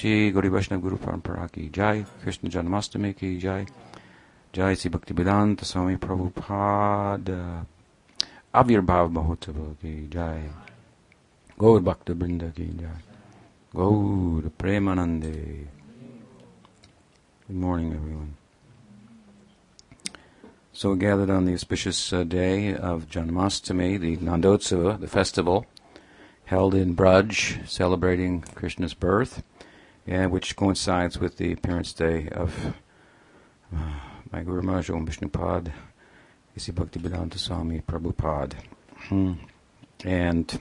[0.00, 3.66] Shri Gauri Guru Parampara ki Jai, Krishna Janamastami ki Jai,
[4.50, 7.66] Jai Sri Bhaktivedanta Swami Prabhupada,
[8.54, 10.48] Mahotsava ki Jai,
[11.58, 13.02] Gaur Bhakta Brinda ki Jai,
[13.74, 15.66] Gaur Premanande.
[17.46, 18.36] Good morning, everyone.
[20.72, 25.66] So we gathered on the auspicious uh, day of Janmastami, the Nandotsava, the festival,
[26.46, 29.42] held in Braj, celebrating Krishna's birth,
[30.10, 32.74] and which coincides with the appearance day of
[33.72, 33.78] uh,
[34.32, 35.70] my Guru Maharaj Om Vishnupad,
[36.56, 36.72] A.C.
[36.72, 38.56] Bhaktivedanta Swami Prabhupada.
[39.08, 39.34] Hmm.
[40.04, 40.58] And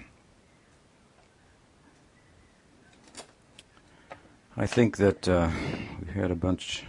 [4.55, 5.49] I think that uh,
[6.05, 6.83] we had a bunch,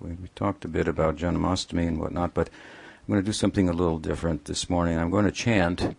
[0.00, 3.68] we, we talked a bit about Janmastami and whatnot, but I'm going to do something
[3.68, 4.98] a little different this morning.
[4.98, 5.94] I'm going to chant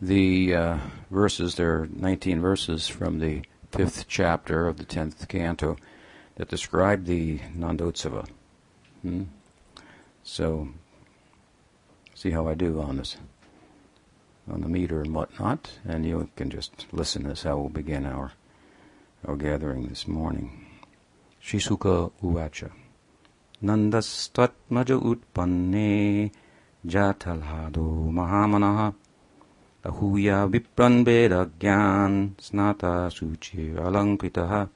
[0.00, 0.78] the uh,
[1.10, 1.56] verses.
[1.56, 3.42] There are 19 verses from the
[3.72, 5.76] fifth chapter of the tenth canto
[6.36, 8.26] that describe the Nandotsava.
[9.02, 9.24] Hmm?
[10.22, 10.68] So,
[12.14, 13.16] see how I do on this,
[14.50, 17.26] on the meter and whatnot, and you can just listen.
[17.26, 18.32] as how we'll begin our
[19.26, 20.66] our gathering this morning.
[21.42, 22.70] Shisuka Uvacha
[23.62, 26.32] Nandastatmaja Utpanne
[26.86, 28.94] Jatalhado Mahamanaha
[29.86, 34.66] अहूय विप्रन् वेदज्ञान् स्नाता शुचिरलङ्कृतः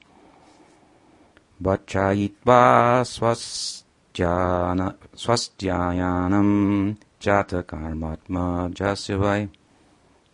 [1.61, 9.49] बच्चायित्वा स्वस्त्यान स्वस्त्यायानं जातकर्मात्मजस्य वै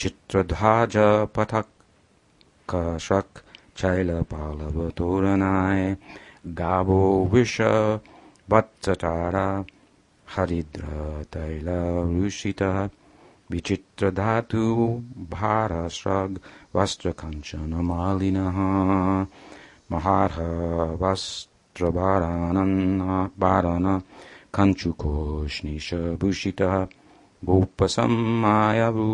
[0.00, 0.94] चित्रध्वाज
[1.36, 1.72] पथक्
[2.70, 3.42] कषक्
[3.80, 5.80] शैलपालवतोरणाय
[6.60, 7.54] गावो विष
[8.52, 9.46] वत्सचारा
[10.36, 12.76] हरिद्रतैलवृषितः
[13.52, 14.62] विचित्रधातु
[15.32, 16.36] भारस्रग्
[16.76, 18.58] वस्त्रकञ्चनमालिनः
[19.92, 20.38] महार्ह
[21.02, 22.78] वस्त्रभारानन्
[24.56, 26.74] कञ्चुकोष्णिशभूषितः
[27.48, 29.08] गोपसम्मायवू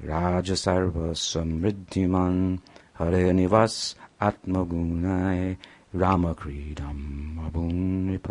[0.02, 2.57] राजसर्वसमृद्धिमान्।
[3.00, 5.57] हरे निवास आत्मगुणाय।
[5.96, 8.28] रामक्रीडम् अभून्नृप।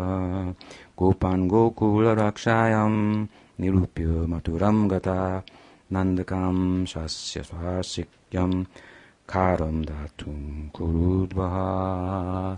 [0.97, 3.27] गोपान् गोकुलरक्षायाम्
[3.59, 5.43] निरूप्य मथुरम् गता।
[5.91, 8.65] नन्दकाम् शस्य स्वार्षिक्यम्
[9.29, 12.57] खारम् दातुम् कुरुद्वः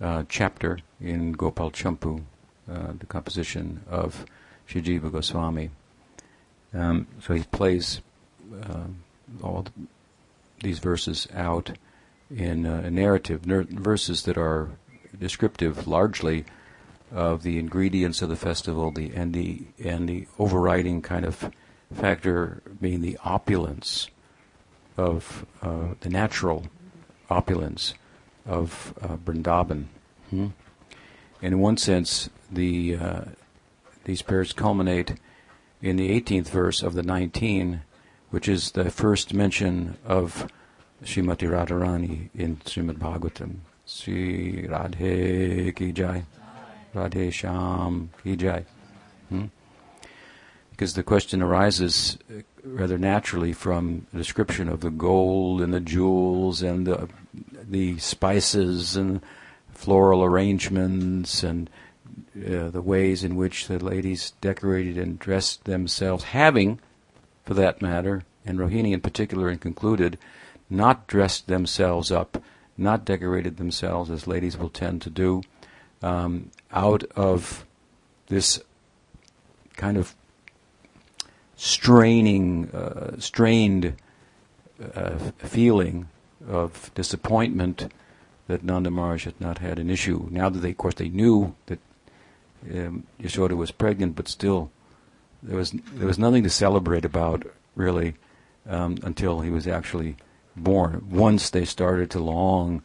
[0.00, 2.22] uh, chapter in Gopal Champu,
[2.70, 4.24] uh, the composition of
[4.66, 5.70] Sri Jiva Goswami.
[6.74, 8.00] Um, so he plays
[8.62, 8.84] uh,
[9.42, 9.88] all th-
[10.62, 11.72] these verses out
[12.34, 14.70] in uh, a narrative, ner- verses that are
[15.18, 16.44] descriptive largely
[17.10, 21.50] of the ingredients of the festival, the and the and the overriding kind of
[21.92, 24.08] factor being the opulence
[24.98, 26.66] of uh, the natural
[27.30, 27.94] opulence
[28.48, 29.84] of uh, Vrindavan.
[30.30, 30.48] Hmm?
[31.40, 33.20] And in one sense, the uh,
[34.04, 35.14] these pairs culminate
[35.82, 37.82] in the 18th verse of the 19,
[38.30, 40.50] which is the first mention of
[41.04, 43.58] Srimati Radharani in Srimad Bhagavatam.
[43.86, 46.24] Sri Radhe Ki Jai.
[46.94, 48.64] Radhe Shyam Ki Jai.
[49.28, 49.46] Hmm?
[50.70, 52.18] Because the question arises
[52.74, 57.08] rather naturally from a description of the gold and the jewels and the,
[57.68, 59.20] the spices and
[59.72, 61.70] floral arrangements and
[62.36, 66.80] uh, the ways in which the ladies decorated and dressed themselves, having,
[67.44, 70.18] for that matter, and Rohini in particular, and concluded,
[70.68, 72.42] not dressed themselves up,
[72.76, 75.42] not decorated themselves as ladies will tend to do,
[76.02, 77.64] um, out of
[78.28, 78.62] this
[79.76, 80.14] kind of
[81.58, 83.94] straining, uh, strained
[84.94, 86.08] uh, feeling
[86.48, 87.92] of disappointment
[88.46, 90.28] that Nanda Maharaj had not had an issue.
[90.30, 91.80] Now that they, of course, they knew that
[92.72, 94.70] um, Yashoda was pregnant, but still,
[95.42, 97.44] there was there was nothing to celebrate about
[97.74, 98.14] really
[98.68, 100.16] um, until he was actually
[100.56, 101.06] born.
[101.10, 102.82] Once they started to long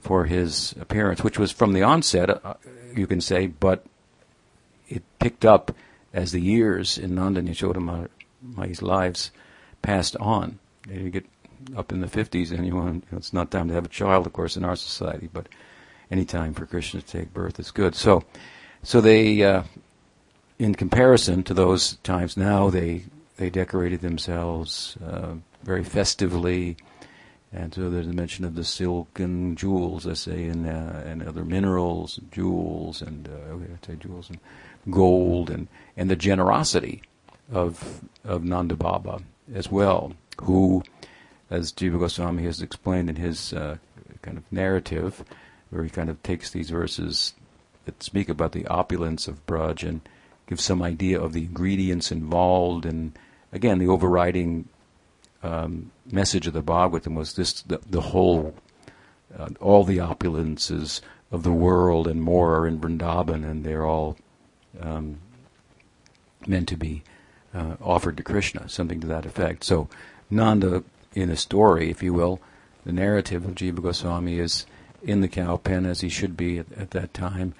[0.00, 2.54] for his appearance, which was from the onset, uh,
[2.94, 3.84] you can say, but
[4.88, 5.72] it picked up
[6.12, 8.08] as the years in Nanda and Yashoda
[8.42, 9.30] Mai's lives
[9.82, 10.58] passed on.
[10.88, 11.26] You get
[11.76, 13.88] up in the 50s and you want, you know, it's not time to have a
[13.88, 15.48] child, of course, in our society, but
[16.10, 17.94] any time for Krishna to take birth is good.
[17.94, 18.24] So,
[18.82, 19.62] so they, uh,
[20.58, 23.04] in comparison to those times now, they
[23.36, 26.76] they decorated themselves uh, very festively,
[27.50, 31.26] and so there's a mention of the silk and jewels, I say, and uh, and
[31.26, 34.38] other minerals, jewels, and uh, okay, I say jewels and
[34.88, 37.02] gold, and and the generosity
[37.52, 39.20] of of Nanda Baba
[39.54, 40.82] as well, who
[41.50, 43.76] as Jiva Goswami has explained in his uh,
[44.22, 45.24] kind of narrative,
[45.70, 47.34] where he kind of takes these verses
[47.84, 50.00] that speak about the opulence of Braj and
[50.46, 52.86] give some idea of the ingredients involved.
[52.86, 53.18] And
[53.52, 54.68] again, the overriding
[55.42, 58.54] um, message of the Bhagavatam was this: the, the whole,
[59.36, 61.00] uh, all the opulences
[61.32, 64.16] of the world and more are in Vrindavan, and they're all
[64.80, 65.18] um,
[66.46, 67.02] meant to be
[67.54, 69.64] uh, offered to Krishna, something to that effect.
[69.64, 69.88] So
[70.30, 70.84] Nanda
[71.14, 72.40] in a story, if you will,
[72.84, 74.64] the narrative of Jiva Goswami is
[75.02, 77.54] in the cow pen as he should be at, at that time,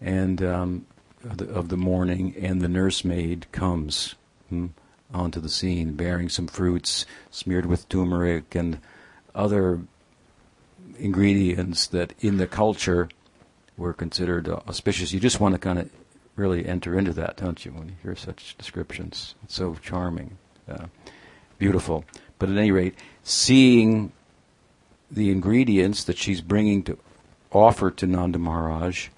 [0.00, 0.86] and um,
[1.22, 4.14] of, the, of, the, morning, and the nursemaid comes
[4.48, 4.66] hmm,
[5.12, 8.78] onto the scene bearing some fruits smeared with turmeric and
[9.34, 9.80] other
[10.98, 13.08] ingredients that in the culture
[13.76, 15.12] were considered auspicious.
[15.12, 15.90] You just want to kind of
[16.36, 19.34] really enter into that, don't you, when you hear such descriptions?
[19.44, 20.36] It's so charming,
[20.68, 20.86] uh,
[21.58, 22.04] beautiful.
[22.38, 24.12] But at any rate, seeing
[25.10, 26.98] the ingredients that she's bringing to
[27.52, 29.08] offer to Nanda Maharaj,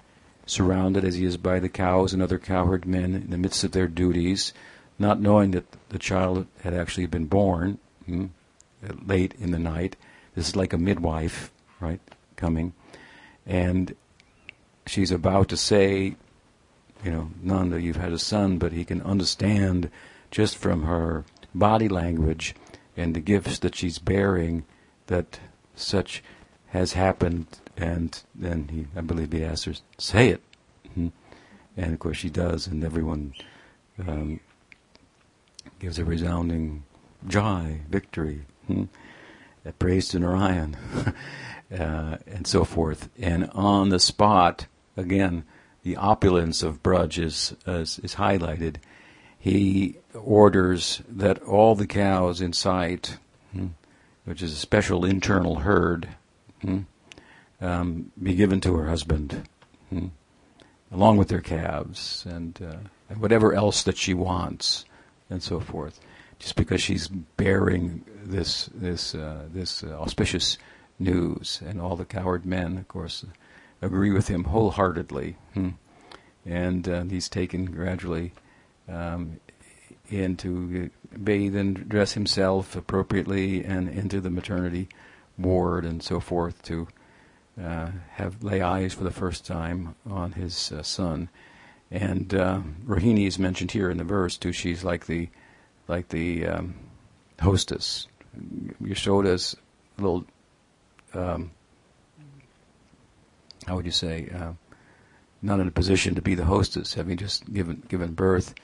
[0.45, 3.71] surrounded as he is by the cows and other cowherd men in the midst of
[3.73, 4.53] their duties,
[4.97, 8.27] not knowing that the child had actually been born hmm,
[9.05, 9.95] late in the night.
[10.35, 11.99] This is like a midwife, right,
[12.35, 12.73] coming.
[13.45, 13.95] And
[14.85, 16.15] she's about to say,
[17.03, 19.89] you know, Nanda, you've had a son, but he can understand
[20.31, 22.55] just from her body language
[22.95, 24.65] and the gifts that she's bearing
[25.07, 25.39] that
[25.75, 26.23] such
[26.67, 27.47] has happened.
[27.77, 30.41] And then he, I believe he asks her, say it.
[30.89, 31.07] Mm-hmm.
[31.77, 33.33] And of course she does, and everyone
[33.99, 34.39] um,
[35.79, 36.83] gives a resounding
[37.27, 38.85] joy, victory, hmm?
[39.79, 40.75] praise to Narayan,
[41.71, 43.09] uh, and so forth.
[43.19, 45.43] And on the spot, again,
[45.87, 48.75] the opulence of Braj is, is, is highlighted.
[49.39, 53.17] He orders that all the cows in sight,
[53.53, 53.67] hmm,
[54.25, 56.09] which is a special internal herd,
[56.61, 56.79] hmm,
[57.61, 59.47] um, be given to her husband,
[59.89, 60.07] hmm,
[60.91, 64.83] along with their calves and, uh, whatever else that she wants,
[65.29, 66.01] and so forth.
[66.37, 70.57] Just because she's bearing this this uh, this uh, auspicious
[70.99, 73.25] news, and all the coward men, of course,
[73.81, 75.69] agree with him wholeheartedly, hmm.
[76.45, 78.33] and uh, he's taken gradually
[78.87, 79.39] um,
[80.09, 80.89] into
[81.23, 84.87] bathe and dress himself appropriately, and into the maternity
[85.37, 86.87] ward and so forth to
[87.61, 91.29] uh, have lay eyes for the first time on his uh, son.
[91.89, 94.51] And uh, Rohini is mentioned here in the verse too.
[94.51, 95.29] She's like the
[95.87, 96.75] like the um,
[97.41, 98.07] hostess.
[98.83, 99.55] Yashoda's
[99.97, 100.25] a little,
[101.13, 101.51] um,
[103.67, 104.53] how would you say, uh,
[105.41, 108.55] not in a position to be the hostess, having just given given birth.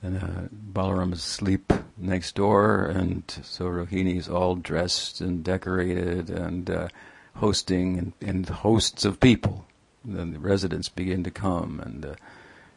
[0.00, 6.30] And uh, Balaram is asleep next door, and so Rohini is all dressed and decorated
[6.30, 6.88] and uh,
[7.34, 9.66] hosting, and, and, hosts of people.
[10.04, 12.14] And then the residents begin to come, and uh,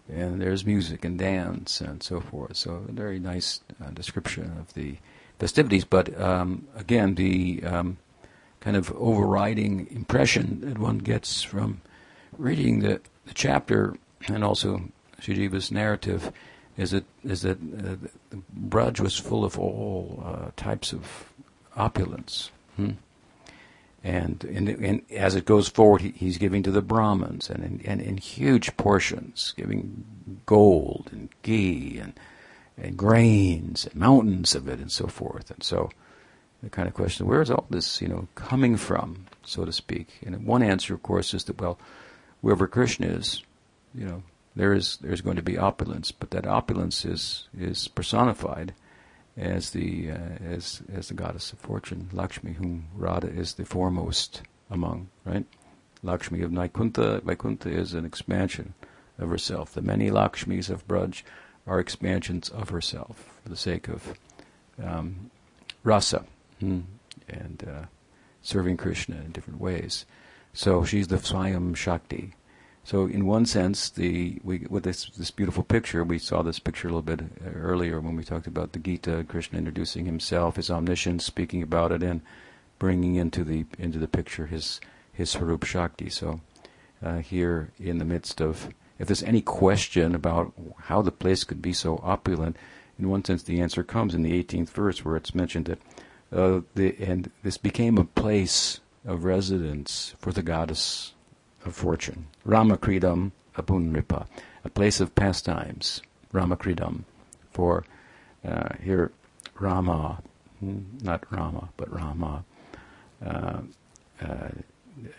[0.09, 2.57] and there's music and dance and so forth.
[2.57, 4.97] So a very nice uh, description of the
[5.37, 5.85] festivities.
[5.85, 7.97] But um, again, the um,
[8.61, 11.81] kind of overriding impression that one gets from
[12.37, 13.95] reading the, the chapter
[14.27, 14.83] and also
[15.19, 16.31] Sri Jiva's narrative
[16.77, 17.95] is that is that uh,
[18.29, 21.31] the Braj was full of all uh, types of
[21.75, 22.51] opulence.
[22.77, 22.91] Hmm?
[24.03, 27.81] And, and, and, as it goes forward, he, he's giving to the Brahmins and in,
[27.85, 32.19] and in huge portions, giving gold and ghee and,
[32.77, 35.51] and grains and mountains of it and so forth.
[35.51, 35.91] And so
[36.61, 40.19] the kind of question, where is all this, you know, coming from, so to speak?
[40.25, 41.79] And one answer, of course, is that, well,
[42.41, 43.43] wherever Krishna is,
[43.95, 44.23] you know,
[44.55, 48.73] there is there's going to be opulence, but that opulence is is personified
[49.37, 54.41] as the uh, as as the goddess of fortune, Lakshmi, whom Radha is the foremost
[54.69, 55.45] among, right?
[56.03, 57.21] Lakshmi of Vaikuntha.
[57.23, 58.73] Vaikuntha is an expansion
[59.17, 59.73] of herself.
[59.73, 61.23] The many Lakshmis of Braj
[61.65, 64.15] are expansions of herself for the sake of
[64.83, 65.31] um,
[65.83, 66.25] rasa
[66.61, 67.85] and uh,
[68.41, 70.05] serving Krishna in different ways.
[70.53, 72.33] So she's the Swayam Shakti,
[72.83, 76.87] so in one sense, the we with this this beautiful picture, we saw this picture
[76.87, 77.21] a little bit
[77.55, 82.01] earlier when we talked about the Gita, Krishna introducing himself, his omniscience, speaking about it,
[82.01, 82.21] and
[82.79, 84.81] bringing into the into the picture his
[85.13, 86.09] his Swarup Shakti.
[86.09, 86.41] So
[87.03, 90.53] uh, here, in the midst of, if there's any question about
[90.83, 92.57] how the place could be so opulent,
[92.97, 95.79] in one sense, the answer comes in the 18th verse, where it's mentioned that
[96.33, 101.13] uh, the and this became a place of residence for the goddess
[101.65, 102.27] of fortune.
[102.45, 104.27] Ramakridam Abunripa,
[104.63, 106.01] a place of pastimes.
[106.33, 107.03] Ramakridam,
[107.51, 107.83] for
[108.45, 109.11] uh, here
[109.59, 110.21] Rama,
[110.59, 112.43] hmm, not Rama, but Rama,
[113.25, 113.59] uh,
[114.21, 114.49] uh,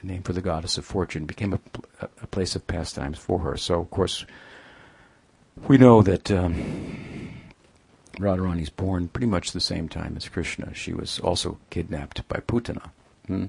[0.03, 1.61] name for the goddess of fortune, became a,
[2.01, 3.57] a, place of pastimes for her.
[3.57, 4.25] So, of course,
[5.69, 7.32] we know that um,
[8.19, 10.75] Radharani is born pretty much the same time as Krishna.
[10.75, 12.91] She was also kidnapped by Putana.
[13.27, 13.47] Hmm?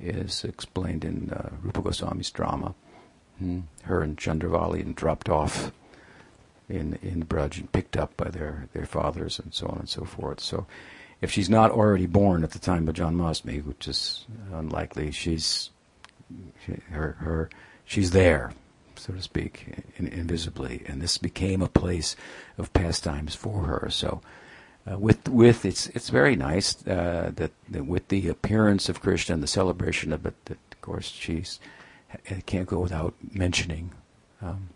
[0.00, 2.74] is explained in uh, Rupa Goswami's drama.
[3.38, 3.60] Hmm.
[3.82, 5.72] Her and Chandravali and dropped off
[6.68, 10.04] in in Braj and picked up by their, their fathers and so on and so
[10.04, 10.40] forth.
[10.40, 10.66] So
[11.20, 15.70] if she's not already born at the time of Janmashtami, which is unlikely, she's
[16.64, 17.50] she, her her
[17.84, 18.52] she's there,
[18.98, 22.16] so to speak, in, invisibly, and this became a place
[22.56, 23.88] of pastimes for her.
[23.90, 24.20] So
[24.90, 29.34] uh, with with it's it's very nice uh, that, that, with the appearance of Krishna
[29.34, 31.60] and the celebration of it, that of course she's
[32.24, 33.92] it can't go without mentioning
[34.42, 34.70] um,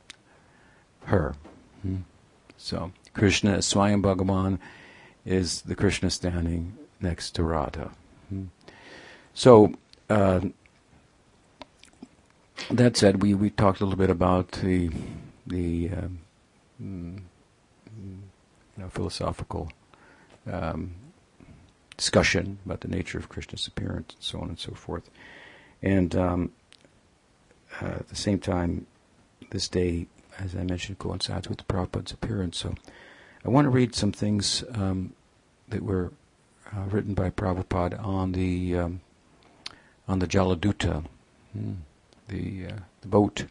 [1.04, 1.34] her.
[1.82, 1.98] Hmm.
[2.56, 4.58] So Krishna, Swayam Bhagavan,
[5.24, 7.90] is the Krishna standing next to Radha.
[8.28, 8.44] Hmm.
[9.34, 9.74] So.
[10.10, 10.40] Uh,
[12.70, 14.90] that said, we, we talked a little bit about the
[15.46, 16.18] the um,
[16.78, 18.12] you
[18.76, 19.70] know, philosophical
[20.50, 20.94] um,
[21.96, 25.10] discussion about the nature of Krishna's appearance and so on and so forth.
[25.82, 26.52] And um,
[27.80, 28.86] uh, at the same time,
[29.50, 30.06] this day,
[30.38, 32.58] as I mentioned, coincides with Prabhupada's appearance.
[32.58, 32.74] So
[33.44, 35.12] I want to read some things um,
[35.68, 36.12] that were
[36.74, 39.00] uh, written by Prabhupada on the um,
[40.08, 41.04] on the Jaladuta,
[41.52, 41.72] hmm,
[42.28, 43.46] the uh, the boat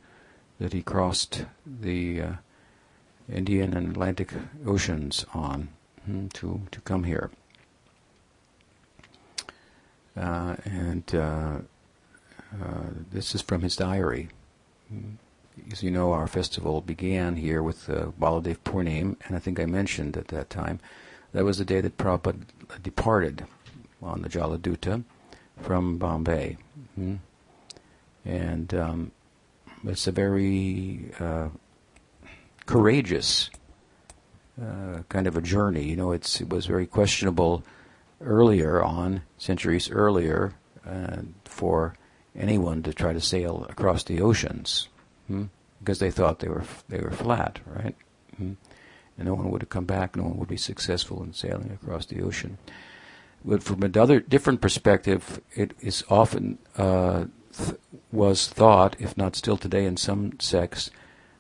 [0.60, 2.32] that he crossed the uh,
[3.32, 4.34] Indian and Atlantic
[4.66, 5.70] Oceans on
[6.06, 7.32] hmm, to to come here.
[10.16, 11.58] Uh, and uh,
[12.62, 14.30] uh, this is from his diary.
[15.72, 19.66] As you know, our festival began here with uh, Baladev Purnim, and I think I
[19.66, 20.80] mentioned at that time
[21.32, 22.42] that was the day that Prabhupada
[22.84, 23.46] departed
[24.02, 25.04] on the Jaladuta
[25.62, 26.58] from Bombay.
[26.96, 27.16] Hmm?
[28.26, 29.12] And um,
[29.84, 31.50] it's a very uh,
[32.66, 33.50] courageous
[34.62, 35.84] uh, kind of a journey.
[35.84, 37.64] You know, it was very questionable
[38.22, 40.54] earlier on, centuries earlier,
[40.86, 41.96] uh, for
[42.36, 44.88] anyone to try to sail across the oceans,
[45.28, 45.46] hmm?
[45.80, 47.96] because they thought they were they were flat, right?
[48.38, 48.54] Hmm?
[49.18, 50.16] And no one would have come back.
[50.16, 52.58] No one would be successful in sailing across the ocean.
[53.44, 57.80] But from another different perspective, it is often uh, th-
[58.12, 60.90] was thought, if not still today in some sects,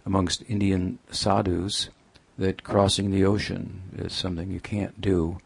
[0.06, 1.90] amongst Indian sadhus,
[2.38, 5.38] that crossing the ocean is something you can't do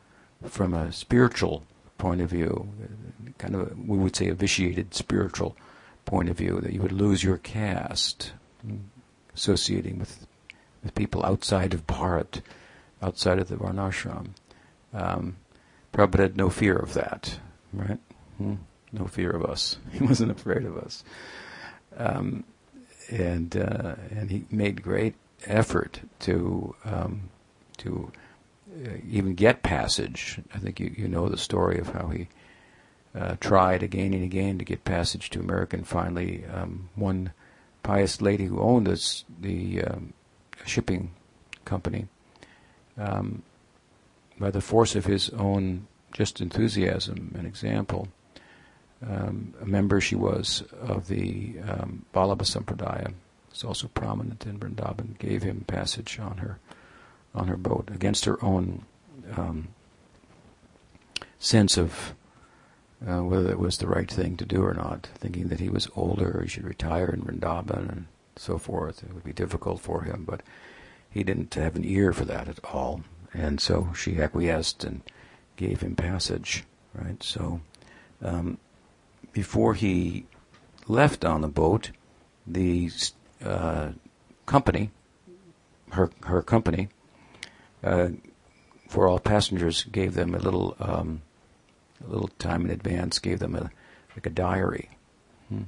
[0.44, 1.64] from a spiritual
[1.98, 2.70] point of view,
[3.38, 5.56] kind of a, we would say a vitiated spiritual
[6.06, 8.32] point of view, that you would lose your caste,
[9.34, 10.28] associating with
[10.86, 12.42] with people outside of Bharat,
[13.02, 14.28] outside of the Varnashram.
[14.94, 15.38] Um,
[15.92, 17.40] Prabhupada had no fear of that,
[17.74, 18.00] right?
[18.38, 18.56] Hmm?
[18.96, 19.78] No fear of us.
[19.92, 21.04] He wasn't afraid of us.
[21.98, 22.44] Um,
[23.10, 27.30] and uh, and he made great effort to um,
[27.78, 28.12] to
[28.86, 30.40] uh, even get passage.
[30.54, 32.28] I think you, you know the story of how he
[33.14, 37.32] uh, tried again and again to get passage to America, and finally um, one
[37.84, 40.14] pious lady who owned this, the um,
[40.66, 41.12] shipping
[41.64, 42.08] company
[42.98, 43.44] um,
[44.40, 48.08] by the force of his own just enthusiasm and example,
[49.08, 53.14] um, a member she was of the um, Vallabha Sampradaya,
[53.54, 56.60] is also prominent in Vrindavan, gave him passage on her
[57.34, 58.86] on her boat against her own
[59.36, 59.68] um,
[61.38, 62.14] sense of
[63.06, 65.90] uh, whether it was the right thing to do or not, thinking that he was
[65.96, 68.06] older, he should retire in Vrindavan and
[68.36, 69.04] so forth.
[69.04, 70.42] It would be difficult for him, but
[71.10, 73.04] he didn't have an ear for that at all.
[73.34, 75.02] And so she acquiesced and
[75.56, 77.22] gave him passage, right?
[77.22, 77.62] So
[78.22, 78.58] um,
[79.36, 80.26] before he
[80.88, 81.92] left on the boat,
[82.48, 82.90] the
[83.44, 83.90] uh,
[84.46, 84.92] company,
[85.92, 86.88] her her company,
[87.84, 88.10] uh,
[88.88, 91.22] for all passengers, gave them a little um,
[92.02, 93.70] a little time in advance, gave them a
[94.16, 94.90] like a diary.
[95.50, 95.64] Hmm.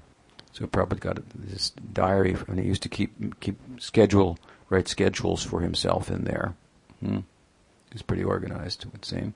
[0.53, 5.59] So Prabhupada got this diary, and he used to keep keep schedule write schedules for
[5.59, 6.55] himself in there.
[7.01, 7.19] Hmm.
[7.91, 9.33] He's pretty organized, it would seem.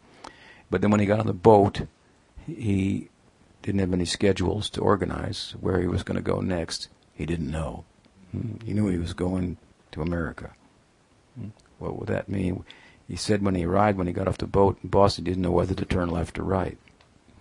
[0.70, 1.82] But then when he got on the boat,
[2.48, 3.10] he
[3.62, 6.90] didn't have any schedules to organize where he was going to go next.
[7.14, 7.86] He didn't know.
[8.32, 8.56] Hmm.
[8.66, 9.58] He knew he was going
[9.92, 10.52] to America.
[11.40, 11.50] Hmm.
[11.80, 12.64] What would that mean?
[13.08, 15.44] He said when he arrived, when he got off the boat in Boston, he didn't
[15.44, 16.78] know whether to turn left or right.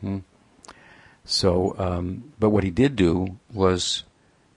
[0.01, 0.19] Hmm.
[1.25, 4.05] So, um, but what he did do was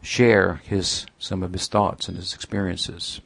[0.02, 3.21] share his some of his thoughts and his experiences.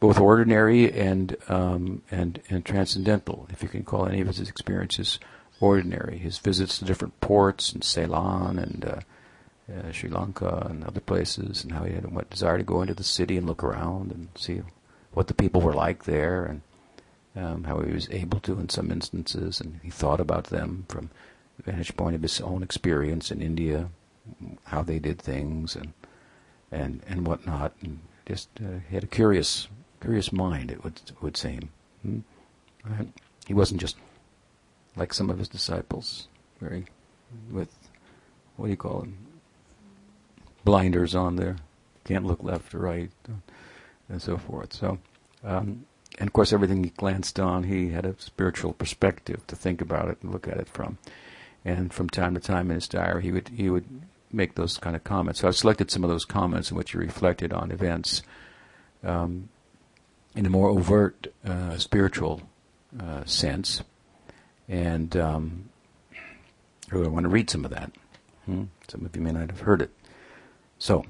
[0.00, 5.18] Both ordinary and um, and and transcendental, if you can call any of his experiences
[5.60, 6.18] ordinary.
[6.18, 9.00] His visits to different ports in Ceylon and uh,
[9.72, 12.94] uh, Sri Lanka and other places, and how he had a desire to go into
[12.94, 14.62] the city and look around and see
[15.12, 16.62] what the people were like there, and
[17.36, 21.10] um, how he was able to in some instances, and he thought about them from
[21.56, 23.88] the vantage point of his own experience in India,
[24.64, 25.92] how they did things, and
[26.72, 29.68] and and whatnot, and just uh, he had a curious
[30.00, 31.70] curious mind, it would would seem.
[32.02, 32.20] Hmm?
[32.84, 33.08] Right?
[33.46, 33.96] He wasn't just
[35.00, 36.28] like some of his disciples,
[36.60, 36.84] very
[37.50, 37.74] with
[38.56, 39.16] what do you call them?
[40.62, 41.56] Blinders on there,
[42.04, 43.10] can't look left or right,
[44.10, 44.74] and so forth.
[44.74, 44.98] So,
[45.42, 45.86] um,
[46.18, 50.08] and of course, everything he glanced on, he had a spiritual perspective to think about
[50.08, 50.98] it and look at it from.
[51.64, 53.86] And from time to time in his diary, he would he would
[54.30, 55.40] make those kind of comments.
[55.40, 58.22] So I've selected some of those comments in which he reflected on events
[59.02, 59.48] um,
[60.36, 62.42] in a more overt uh, spiritual
[63.00, 63.82] uh, sense.
[64.70, 65.68] And um,
[66.92, 67.90] I want to read some of that.
[68.46, 68.64] Hmm?
[68.86, 69.90] Some of you may not have heard it.
[70.78, 71.04] So,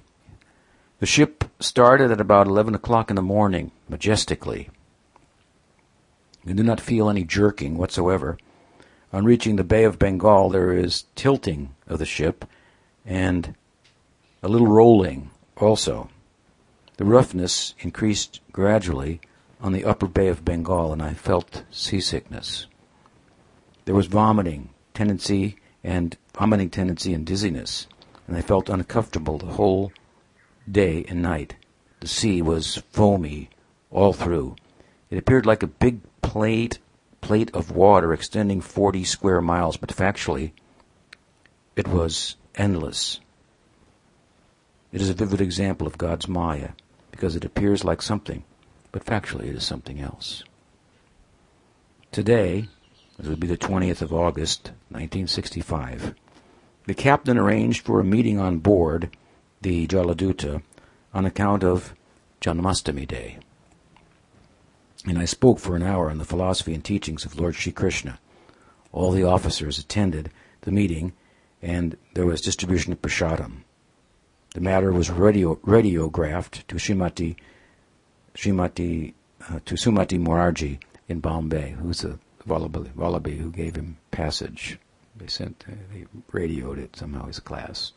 [0.98, 4.70] the ship started at about 11 o'clock in the morning, majestically.
[6.44, 8.38] You do not feel any jerking whatsoever.
[9.12, 12.46] On reaching the Bay of Bengal, there is tilting of the ship
[13.04, 13.54] and
[14.42, 16.08] a little rolling also.
[16.96, 19.20] The roughness increased gradually
[19.60, 22.66] on the upper Bay of Bengal, and I felt seasickness.
[23.90, 27.88] There was vomiting tendency and vomiting tendency and dizziness,
[28.28, 29.90] and I felt uncomfortable the whole
[30.70, 31.56] day and night.
[31.98, 33.50] The sea was foamy
[33.90, 34.54] all through.
[35.10, 36.78] It appeared like a big plate
[37.20, 40.52] plate of water extending 40 square miles, but factually,
[41.74, 43.18] it was endless.
[44.92, 46.74] It is a vivid example of God's Maya
[47.10, 48.44] because it appears like something,
[48.92, 50.44] but factually it is something else.
[52.12, 52.68] Today,
[53.24, 56.14] it would be the 20th of August, 1965,
[56.86, 59.10] the captain arranged for a meeting on board
[59.60, 60.62] the Jaladuta
[61.12, 61.94] on account of
[62.40, 63.38] Janmastami Day.
[65.06, 68.18] And I spoke for an hour on the philosophy and teachings of Lord Sri Krishna.
[68.92, 70.30] All the officers attended
[70.62, 71.12] the meeting,
[71.62, 73.62] and there was distribution of prasadam.
[74.54, 77.36] The matter was radio, radiographed to Srimati,
[78.34, 79.14] Srimati,
[79.48, 84.78] uh, to Sumati Morarji in Bombay, who's a Wallaby, Wallaby who gave him passage.
[85.16, 87.92] They sent, uh, they radioed it somehow his class.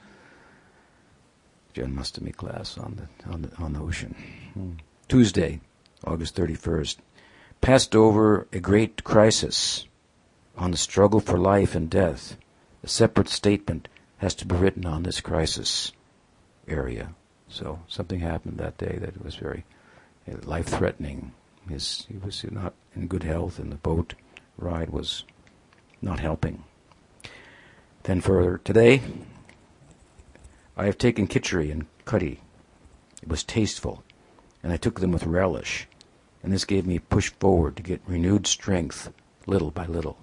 [1.73, 4.15] Janmastami class on the on the on the ocean.
[4.53, 4.73] Hmm.
[5.07, 5.59] Tuesday,
[6.05, 6.97] August 31st,
[7.61, 9.85] passed over a great crisis
[10.57, 12.37] on the struggle for life and death.
[12.83, 15.91] A separate statement has to be written on this crisis
[16.67, 17.15] area.
[17.47, 19.65] So something happened that day that was very
[20.27, 21.33] uh, life-threatening.
[21.69, 24.15] His, he was not in good health, in the boat
[24.57, 25.23] ride was
[26.01, 26.63] not helping.
[28.03, 29.01] Then further, today,
[30.75, 32.41] I have taken kitchery and cutty.
[33.21, 34.03] It was tasteful,
[34.61, 35.87] and I took them with relish,
[36.41, 39.11] and this gave me push forward to get renewed strength
[39.47, 40.17] little by little.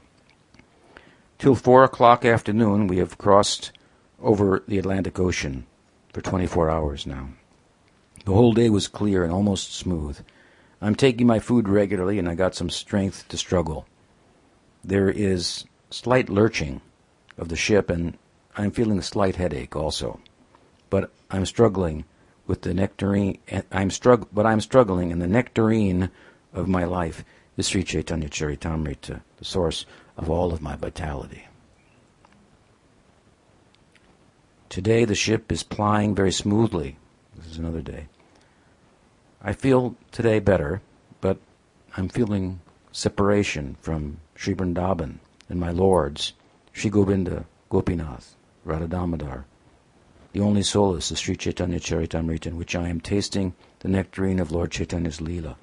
[1.38, 3.73] Till four o'clock afternoon, we have crossed
[4.21, 5.66] over the Atlantic Ocean
[6.12, 7.31] for 24 hours now.
[8.27, 10.21] The whole day was clear and almost smooth.
[10.83, 13.87] I'm taking my food regularly, and I got some strength to struggle.
[14.83, 16.81] There is slight lurching
[17.37, 18.16] of the ship, and
[18.57, 20.21] I'm feeling a slight headache also.
[20.88, 22.05] But I'm struggling
[22.47, 23.38] with the nectarine.
[23.71, 26.11] I'm strugg- but I'm struggling, and the nectarine
[26.53, 27.25] of my life
[27.57, 31.47] is Sri Chaitanya Charitamrita, the source of all of my vitality.
[34.69, 36.97] Today the ship is plying very smoothly.
[37.37, 38.07] This is another day.
[39.43, 40.81] I feel today better,
[41.21, 41.38] but
[41.97, 42.61] I'm feeling
[42.93, 45.18] separation from Sri Vrindavan
[45.50, 46.33] and my lords,
[46.72, 49.44] Sri Govinda, Gopinath, Radha Damodar.
[50.33, 54.50] The only solace is Sri Chaitanya Charitamrita, in which I am tasting the nectarine of
[54.50, 55.57] Lord Chaitanya's Leela.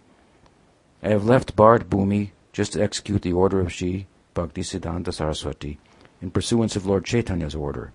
[1.02, 5.80] I have left Bharat Bhumi just to execute the order of Sri Bhaktisiddhanta Saraswati
[6.22, 7.94] in pursuance of Lord Chaitanya's order.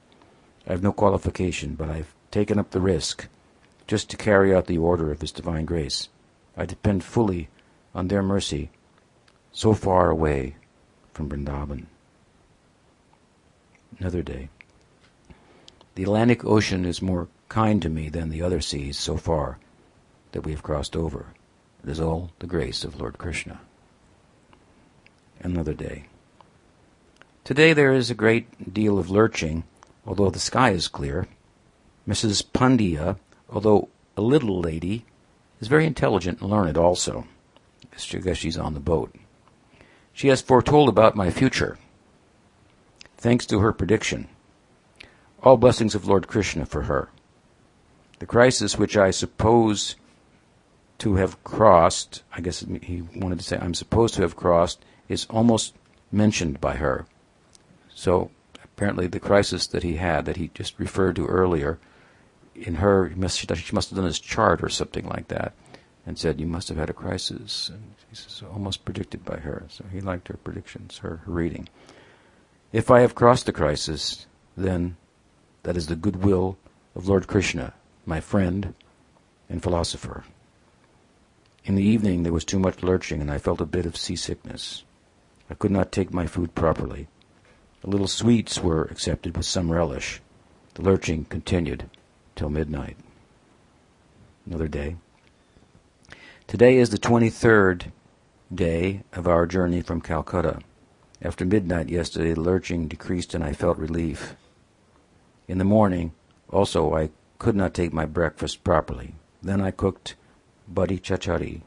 [0.66, 3.28] I have no qualification, but I've taken up the risk
[3.86, 6.08] just to carry out the order of His divine grace.
[6.56, 7.50] I depend fully
[7.94, 8.72] on their mercy
[9.52, 10.56] so far away
[11.12, 11.86] from Vrindavan.
[13.98, 14.48] Another day.
[15.94, 19.58] The Atlantic Ocean is more kind to me than the other seas so far
[20.32, 21.34] that we have crossed over.
[21.84, 23.60] It is all the grace of Lord Krishna.
[25.40, 26.06] Another day.
[27.44, 29.64] Today there is a great deal of lurching,
[30.06, 31.26] although the sky is clear.
[32.08, 32.42] Mrs.
[32.42, 33.18] Pandya,
[33.50, 35.04] although a little lady,
[35.60, 37.26] is very intelligent and learned also.
[37.90, 39.14] Guess she's on the boat.
[40.12, 41.78] She has foretold about my future.
[43.16, 44.28] Thanks to her prediction.
[45.42, 47.08] All blessings of Lord Krishna for her.
[48.18, 49.96] The crisis which I suppose
[50.98, 55.26] to have crossed, I guess he wanted to say, I'm supposed to have crossed, is
[55.28, 55.74] almost
[56.12, 57.06] mentioned by her.
[57.94, 58.30] So
[58.62, 61.78] apparently the crisis that he had, that he just referred to earlier,
[62.54, 63.16] in her, she
[63.74, 65.54] must have done his chart or something like that,
[66.06, 67.68] and said, You must have had a crisis.
[67.68, 69.64] And he says, almost predicted by her.
[69.70, 71.66] So he liked her predictions, her, her reading.
[72.70, 74.98] If I have crossed the crisis, then
[75.62, 76.58] that is the goodwill
[76.94, 77.72] of Lord Krishna,
[78.04, 78.74] my friend
[79.48, 80.24] and philosopher.
[81.64, 84.84] In the evening there was too much lurching, and I felt a bit of seasickness.
[85.48, 87.08] I could not take my food properly.
[87.80, 90.20] The little sweets were accepted with some relish.
[90.74, 91.88] The lurching continued
[92.36, 92.98] till midnight.
[94.44, 94.96] Another day.
[96.46, 97.90] Today is the 23rd
[98.54, 100.60] day of our journey from Calcutta.
[101.20, 104.34] After midnight yesterday, the lurching decreased and I felt relief.
[105.48, 106.12] In the morning,
[106.50, 109.14] also, I could not take my breakfast properly.
[109.42, 110.14] Then I cooked
[110.68, 111.62] buddy chachari.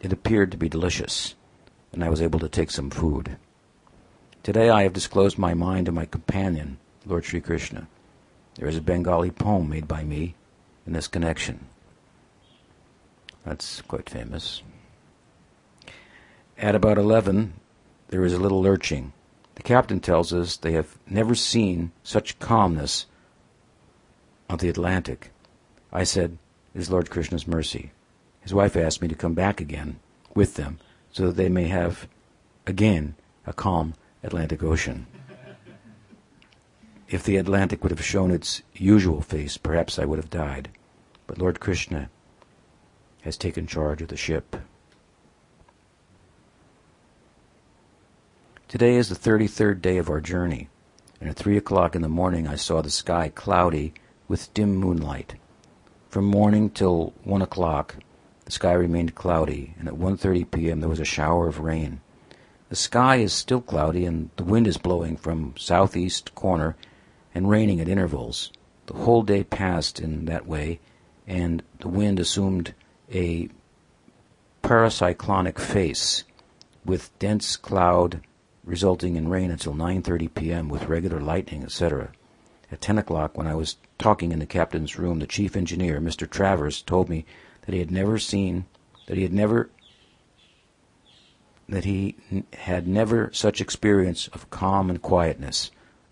[0.00, 1.34] It appeared to be delicious,
[1.92, 3.36] and I was able to take some food.
[4.42, 7.86] Today I have disclosed my mind to my companion, Lord Sri Krishna.
[8.54, 10.34] There is a Bengali poem made by me
[10.86, 11.66] in this connection.
[13.44, 14.62] That's quite famous.
[16.60, 17.54] At about 11,
[18.08, 19.14] there is a little lurching.
[19.54, 23.06] The captain tells us they have never seen such calmness
[24.50, 25.30] on the Atlantic.
[25.90, 26.36] I said,
[26.74, 27.92] It is Lord Krishna's mercy.
[28.42, 30.00] His wife asked me to come back again
[30.34, 30.78] with them
[31.10, 32.06] so that they may have
[32.66, 33.14] again
[33.46, 35.06] a calm Atlantic Ocean.
[37.08, 40.68] If the Atlantic would have shown its usual face, perhaps I would have died.
[41.26, 42.10] But Lord Krishna
[43.22, 44.56] has taken charge of the ship.
[48.70, 50.68] Today is the 33rd day of our journey,
[51.20, 53.92] and at 3 o'clock in the morning I saw the sky cloudy
[54.28, 55.34] with dim moonlight.
[56.08, 57.96] From morning till 1 o'clock,
[58.44, 60.78] the sky remained cloudy, and at 1.30 p.m.
[60.78, 62.00] there was a shower of rain.
[62.68, 66.76] The sky is still cloudy, and the wind is blowing from southeast corner
[67.34, 68.52] and raining at intervals.
[68.86, 70.78] The whole day passed in that way,
[71.26, 72.74] and the wind assumed
[73.12, 73.48] a
[74.62, 76.22] paracyclonic face
[76.84, 78.20] with dense cloud
[78.64, 80.68] resulting in rain until 9:30 p.m.
[80.68, 82.12] with regular lightning, etc.
[82.72, 86.28] At 10 o'clock, when I was talking in the captain's room, the chief engineer, Mr.
[86.28, 87.24] Travers, told me
[87.62, 88.66] that he had never seen,
[89.06, 89.70] that he had never,
[91.68, 92.16] that he
[92.52, 95.70] had never such experience of calm and quietness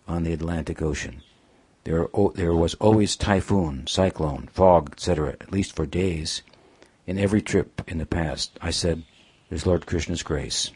[0.09, 1.23] on the Atlantic Ocean.
[1.85, 6.43] There, there was always typhoon, cyclone, fog, etc., at least for days,
[7.07, 8.59] in every trip in the past.
[8.61, 9.05] I said,
[9.49, 10.71] There's Lord Krishna's grace.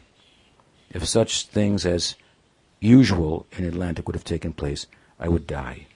[0.93, 2.15] If such things as
[2.79, 4.85] usual in Atlantic would have taken place,
[5.19, 5.87] I would die.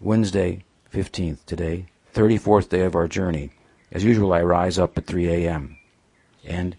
[0.00, 3.50] Wednesday, 15th, today, 34th day of our journey.
[3.90, 5.76] As usual, I rise up at 3 a.m.
[6.44, 6.76] And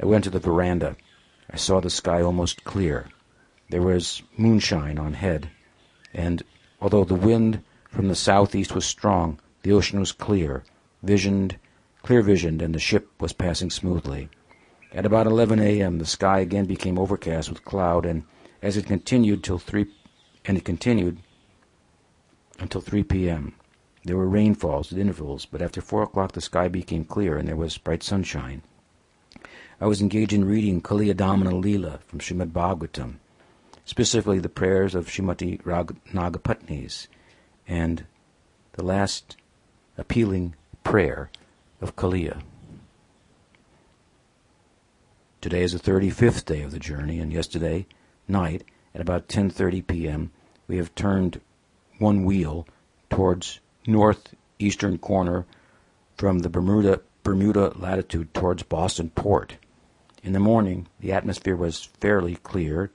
[0.00, 0.96] I went to the veranda.
[1.50, 3.08] I saw the sky almost clear.
[3.70, 5.48] There was moonshine on head,
[6.12, 6.42] and
[6.80, 10.64] although the wind from the southeast was strong, the ocean was clear,
[11.02, 11.56] visioned,
[12.02, 14.28] clear visioned, and the ship was passing smoothly.
[14.92, 18.24] At about 11 a.m., the sky again became overcast with cloud, and
[18.60, 19.86] as it continued till three,
[20.44, 21.18] and it continued
[22.58, 23.54] until 3 p.m.
[24.04, 27.56] There were rainfalls at intervals, but after four o'clock the sky became clear and there
[27.56, 28.62] was bright sunshine.
[29.80, 33.16] I was engaged in reading Kaliyadamana Leela from Srimad Bhagavatam,
[33.84, 37.06] specifically the prayers of Srimati Rag- Nagapatnis
[37.68, 38.04] and
[38.72, 39.36] the last
[39.96, 41.30] appealing prayer
[41.80, 42.42] of Kaliya.
[45.40, 47.86] Today is the 35th day of the journey, and yesterday
[48.28, 48.62] night
[48.94, 50.32] at about 10:30 p.m.
[50.68, 51.40] we have turned
[51.98, 52.68] one wheel
[53.08, 55.46] towards northeastern corner
[56.18, 59.56] from the Bermuda Bermuda latitude towards Boston port.
[60.22, 62.90] In the morning, the atmosphere was fairly clear,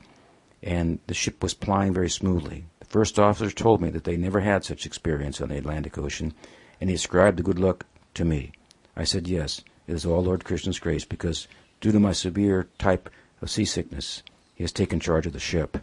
[0.61, 2.65] and the ship was plying very smoothly.
[2.77, 6.31] The first officer told me that they never had such experience on the Atlantic Ocean,
[6.79, 8.51] and he ascribed the good luck to me.
[8.95, 11.47] I said yes, it is all Lord Krishna's grace because
[11.85, 13.11] Due to my severe type
[13.43, 14.23] of seasickness,
[14.55, 15.77] he has taken charge of the ship.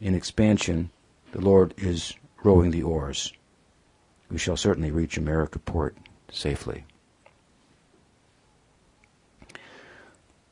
[0.00, 0.90] In expansion,
[1.30, 3.32] the Lord is rowing the oars.
[4.28, 5.96] We shall certainly reach America port
[6.32, 6.84] safely.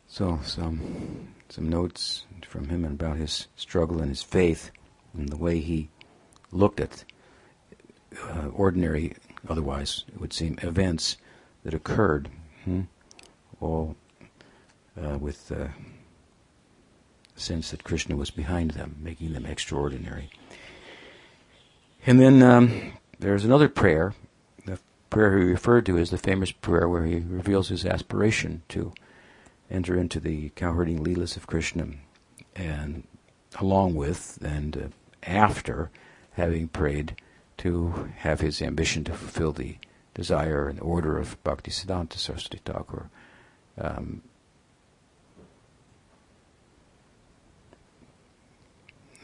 [0.07, 4.71] So, some, some notes from him about his struggle and his faith
[5.13, 5.89] and the way he
[6.53, 7.03] looked at
[8.23, 9.17] uh, ordinary,
[9.49, 11.17] otherwise, it would seem, events
[11.65, 12.29] that occurred.
[12.65, 12.83] Hmm?
[13.59, 13.97] All
[15.01, 15.71] uh, with the
[17.35, 20.31] sense that Krishna was behind them, making them extraordinary.
[22.07, 24.15] And then um, there's another prayer.
[24.65, 24.79] The
[25.11, 28.93] prayer he referred to is the famous prayer where he reveals his aspiration to
[29.71, 31.89] enter into the cowherding leelas of Krishna,
[32.55, 33.03] and
[33.59, 34.89] along with and uh,
[35.25, 35.91] after
[36.35, 37.17] having prayed
[37.59, 39.77] to have his ambition to fulfill the
[40.15, 43.11] desire and order of Bhaktisiddhanta Saraswati Thakur.
[43.79, 44.23] Um,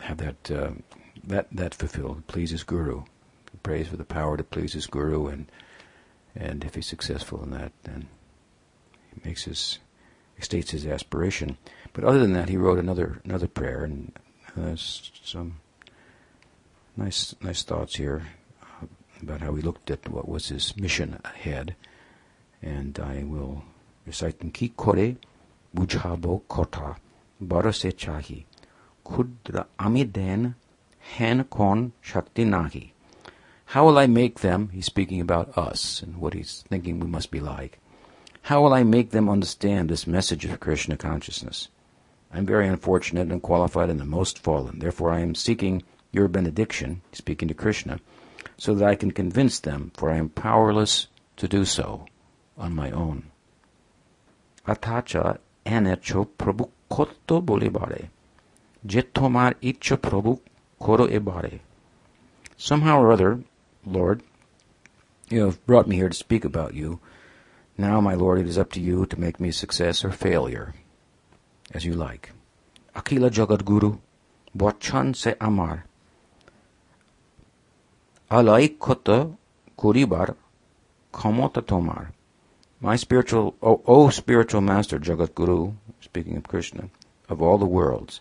[0.02, 0.70] have that uh,
[1.24, 2.26] that that fulfilled.
[2.26, 3.04] Please his guru.
[3.50, 5.46] He prays for the power to please his guru, and
[6.34, 8.08] and if he's successful in that, then
[9.14, 9.78] he makes his
[10.40, 11.56] states his aspiration.
[11.92, 14.12] But other than that, he wrote another another prayer, and
[14.56, 15.60] there's some
[16.96, 18.26] nice nice thoughts here
[19.20, 21.76] about how he looked at what was his mission ahead.
[22.60, 23.64] And I will
[24.06, 24.50] recite them.
[24.50, 25.16] Ki kore
[25.74, 26.96] bujhabo kota
[27.40, 28.44] barase chahi
[29.04, 30.54] kudra amiden
[30.98, 32.90] hen kon shakti nahi.
[33.66, 37.30] How will I make them, he's speaking about us and what he's thinking we must
[37.30, 37.78] be like.
[38.42, 41.68] How will I make them understand this message of Krishna consciousness?
[42.34, 44.78] I'm very unfortunate and qualified and the most fallen.
[44.78, 48.00] Therefore I am seeking your benediction, speaking to Krishna,
[48.58, 52.06] so that I can convince them, for I am powerless to do so
[52.58, 53.30] on my own.
[54.66, 58.08] Atacha anecho prabhu koto bolibare.
[58.86, 60.40] Jetomar icho prabhu
[60.78, 61.60] koro ebare.
[62.56, 63.40] Somehow or other,
[63.84, 64.22] Lord,
[65.28, 67.00] you have brought me here to speak about you.
[67.78, 70.74] Now, my Lord, it is up to you to make me success or failure,
[71.72, 72.32] as you like.
[72.94, 73.98] Akila Jagat Guru,
[74.56, 75.86] Bachan se Amar.
[78.30, 79.36] Alaikota
[79.78, 80.36] Kuribar
[81.12, 82.12] Kamota Tomar.
[82.80, 86.90] My spiritual, oh, oh spiritual master, Jagat Guru, speaking of Krishna,
[87.28, 88.20] of all the worlds,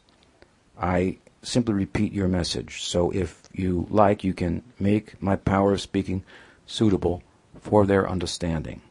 [0.80, 2.84] I simply repeat your message.
[2.84, 6.24] So if you like, you can make my power of speaking
[6.66, 7.24] suitable
[7.60, 8.82] for their understanding.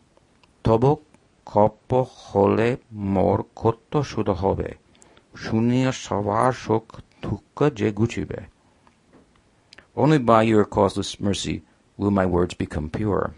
[0.65, 1.01] Tobo
[1.47, 4.75] kopo hole mor koto shudahobe.
[5.35, 8.47] Shunya savashok tukka jeguchibe.
[9.97, 11.63] Only by your causeless mercy
[11.97, 13.35] will my words become pure.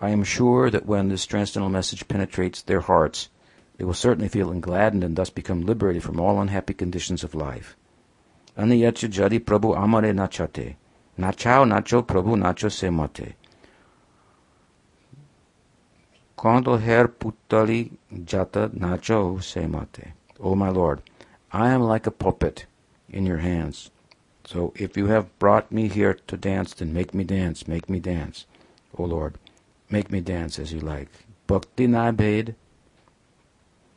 [0.00, 3.28] I am sure that when this transcendental message penetrates their hearts,
[3.80, 7.78] they will certainly feel gladdened and thus become liberated from all unhappy conditions of life.
[8.54, 10.76] Aniyacha jadi Prabhu amare nachate.
[11.18, 13.36] Nachao nacho Prabhu nacho se mate.
[16.36, 20.12] Quando her putali jata nacho se mate.
[20.38, 21.00] O my Lord,
[21.50, 22.66] I am like a puppet
[23.08, 23.90] in your hands.
[24.44, 27.98] So if you have brought me here to dance, then make me dance, make me
[27.98, 28.44] dance.
[28.98, 29.38] O Lord,
[29.88, 31.08] make me dance as you like.
[31.46, 31.86] Bhakti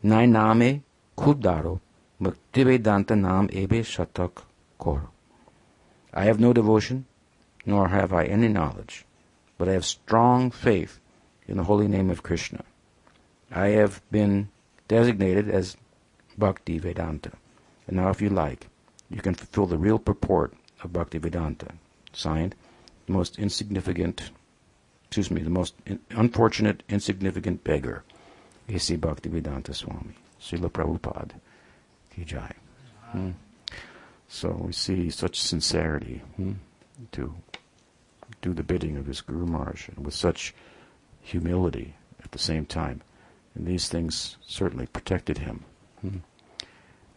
[0.04, 0.82] naibhed, nainame
[1.18, 1.80] kudaro,
[2.22, 4.44] Bhaktivedanta nam ebe shatak
[4.78, 5.10] kor.
[6.14, 7.06] I have no devotion,
[7.66, 9.06] nor have I any knowledge,
[9.58, 11.00] but I have strong faith
[11.48, 12.64] in the holy name of Krishna.
[13.52, 14.50] I have been
[14.88, 15.78] designated as
[16.38, 17.32] Bhakti Vedanta.
[17.88, 18.68] And now, if you like,
[19.10, 21.68] you can fulfill the real purport of Bhakti Vedanta.
[22.14, 22.56] Signed,
[23.06, 24.32] the most insignificant,
[25.06, 25.76] excuse me, the most
[26.12, 28.04] unfortunate, insignificant beggar,
[28.70, 28.96] A.C.
[28.96, 31.34] Bhakti Vedanta Swami, Srila Prabhupada.
[32.16, 32.54] Kijai.
[33.12, 33.32] Hmm.
[34.28, 36.54] So we see such sincerity hmm,
[37.12, 37.36] to
[38.42, 40.54] do the bidding of his Guru Maharaj and with such
[41.22, 43.02] humility at the same time.
[43.56, 45.64] And these things certainly protected him
[46.02, 46.18] hmm,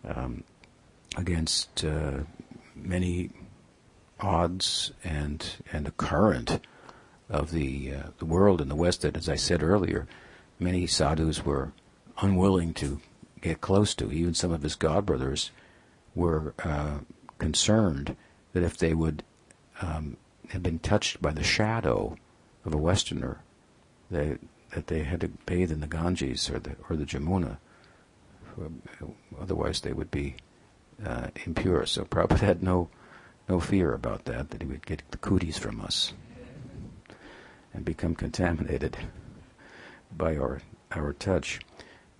[0.05, 0.45] um,
[1.17, 2.19] against uh,
[2.75, 3.31] many
[4.21, 6.61] odds and and the current
[7.29, 9.03] of the uh, the world in the West.
[9.03, 10.07] That, as I said earlier,
[10.59, 11.73] many sadhus were
[12.21, 13.01] unwilling to
[13.41, 14.11] get close to.
[14.13, 15.51] Even some of his godbrothers
[16.15, 16.99] were uh,
[17.39, 18.17] concerned
[18.53, 19.23] that if they would
[19.83, 20.17] um,
[20.51, 22.17] have been touched by the shadow
[22.65, 23.41] of a Westerner,
[24.11, 24.39] they,
[24.73, 27.59] that they had to bathe in the Ganges or the or the Jamuna.
[29.39, 30.37] Otherwise, they would be
[31.05, 31.85] uh, impure.
[31.85, 32.89] So Prabhupada had no
[33.49, 36.13] no fear about that, that he would get the cooties from us
[37.73, 38.97] and become contaminated
[40.15, 40.61] by our
[40.93, 41.61] our touch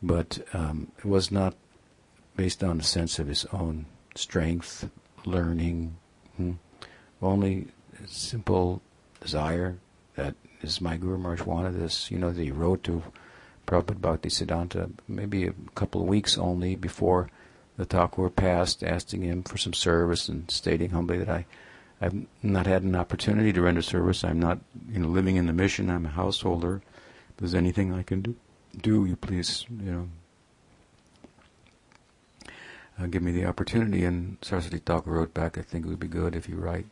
[0.03, 1.55] but um, it was not
[2.37, 4.89] based on a sense of his own strength,
[5.25, 5.97] learning,
[6.37, 6.53] hmm,
[7.23, 7.69] only
[8.07, 8.83] simple
[9.21, 9.79] desire
[10.15, 13.03] that is my Guru Maharaj wanted this, you know, that he wrote to
[13.67, 17.29] Prabhupada Bhakti Siddhanta maybe a couple of weeks only before
[17.77, 21.47] the Thakur passed, asking him for some service and stating humbly that I
[21.99, 24.23] I've not had an opportunity to render service.
[24.23, 24.59] I'm not,
[24.91, 25.89] you know, living in the mission.
[25.89, 26.83] I'm a householder.
[27.37, 28.35] If there's anything I can do,
[28.81, 30.09] do you please, you know,
[32.99, 34.07] uh, give me the opportunity?
[34.07, 36.87] And Saraswati Thakur wrote back, I think it would be good if you write,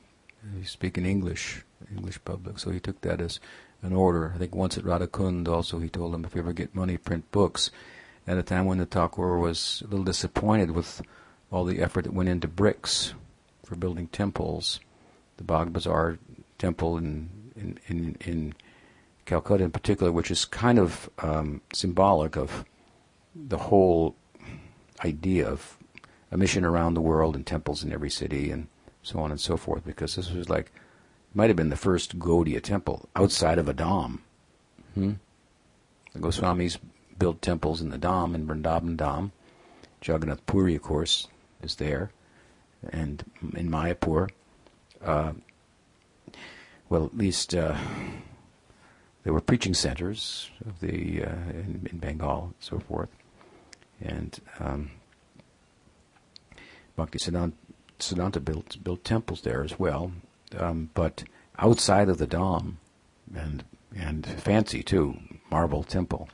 [0.55, 2.59] you speak in English, English public.
[2.59, 3.41] So he took that as
[3.81, 4.33] an order.
[4.35, 7.31] I think once at Radhakund also he told him if you ever get money, print
[7.33, 7.71] books.
[8.27, 11.01] At a time when the Thakur was a little disappointed with
[11.51, 13.15] all the effort that went into bricks
[13.65, 14.79] for building temples,
[15.39, 16.19] the Bagh Bazaar
[16.59, 18.55] temple in in in, in
[19.27, 22.65] Calcutta in particular, which is kind of um, symbolic of
[23.35, 24.15] the whole
[25.05, 25.79] idea of
[26.31, 28.69] a mission around the world and temples in every city and
[29.03, 30.73] so on and so forth, because this was like,
[31.35, 34.21] might have been the first Gaudiya temple outside of a Dham.
[34.95, 35.13] Hmm?
[36.13, 36.79] The Goswamis
[37.19, 39.33] built temples in the Dham, in Vrindavan Dham.
[40.03, 41.29] Jagannath Puri, of course,
[41.63, 42.11] is there,
[42.91, 43.25] and
[43.57, 44.31] in Mayapur.
[45.03, 45.33] Uh,
[46.89, 47.77] well, at least uh,
[49.25, 53.09] there were preaching centers of the uh, in, in, Bengal and so forth,
[54.01, 54.91] and um,
[56.95, 60.13] Bhakti Siddhanta, built built temples there as well,
[60.59, 61.25] um, but
[61.59, 62.75] outside of the Dham,
[63.35, 63.65] and
[63.97, 65.17] and fancy too,
[65.51, 66.29] marble temple,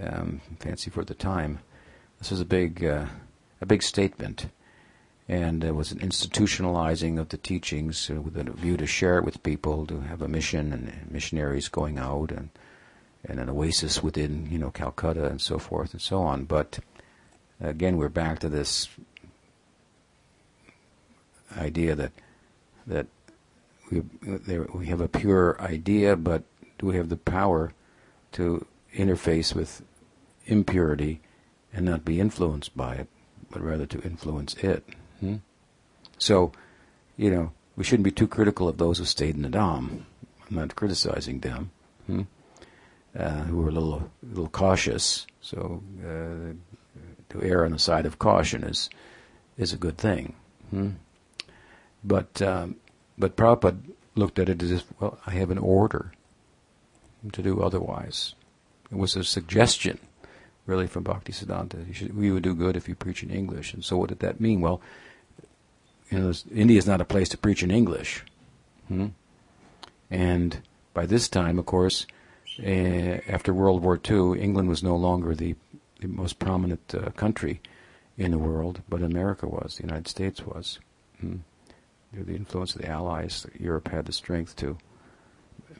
[0.00, 1.58] um, fancy for the time.
[2.18, 3.06] This was a big uh,
[3.60, 4.46] a big statement,
[5.28, 9.24] and it was an institutionalizing of the teachings uh, with a view to share it
[9.24, 12.50] with people, to have a mission and missionaries going out and
[13.24, 16.44] and an oasis within you know Calcutta and so forth and so on.
[16.44, 16.78] But
[17.60, 18.88] again, we're back to this
[21.56, 22.12] idea that
[22.86, 23.06] that
[23.90, 24.02] we
[24.72, 26.44] we have a pure idea, but
[26.78, 27.72] do we have the power
[28.32, 28.64] to
[28.94, 29.82] interface with
[30.46, 31.20] impurity
[31.72, 33.08] and not be influenced by it,
[33.50, 34.84] but rather to influence it?
[35.20, 35.36] Hmm?
[36.18, 36.52] So,
[37.16, 40.04] you know, we shouldn't be too critical of those who stayed in the Dham.
[40.48, 41.70] I'm not criticizing them,
[42.06, 42.22] hmm?
[43.18, 45.26] uh, who were a little, a little cautious.
[45.40, 46.54] So, uh,
[47.30, 48.88] to err on the side of caution is
[49.58, 50.34] is a good thing.
[50.70, 50.90] Hmm?
[52.04, 52.76] But um,
[53.18, 53.78] but Prabhupada
[54.14, 56.12] looked at it as well, I have an order
[57.32, 58.34] to do otherwise.
[58.90, 59.98] It was a suggestion,
[60.66, 61.92] really, from Bhaktisiddhanta.
[61.92, 63.74] Should, we would do good if you preach in English.
[63.74, 64.60] And so, what did that mean?
[64.60, 64.80] Well,
[66.10, 68.24] you know, India is not a place to preach in English.
[68.88, 69.08] Hmm?
[70.10, 70.60] And
[70.94, 72.06] by this time, of course,
[72.62, 75.56] uh, after World War II, England was no longer the,
[76.00, 77.60] the most prominent uh, country
[78.16, 80.78] in the world, but America was, the United States was.
[81.20, 81.36] Hmm?
[82.12, 84.78] the influence of the Allies, Europe had the strength to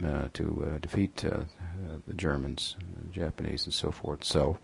[0.04, 1.40] uh, to uh, defeat uh,
[2.06, 4.24] the Germans, the Japanese, and so forth.
[4.24, 4.58] So,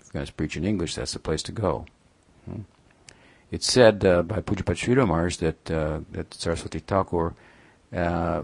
[0.00, 1.86] if you're going to preach in English, that's the place to go.
[2.44, 2.62] Hmm?
[3.50, 7.34] It's said uh, by Pujapad Sri Maharaj that uh, that Saraswati Thakur,
[7.94, 8.42] uh,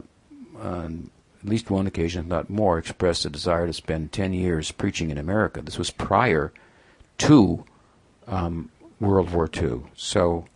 [0.61, 1.11] on
[1.43, 5.11] at least one occasion, if not more, expressed a desire to spend ten years preaching
[5.11, 5.61] in America.
[5.61, 6.53] This was prior
[7.19, 7.65] to
[8.27, 9.83] um, World War II.
[9.95, 10.47] So.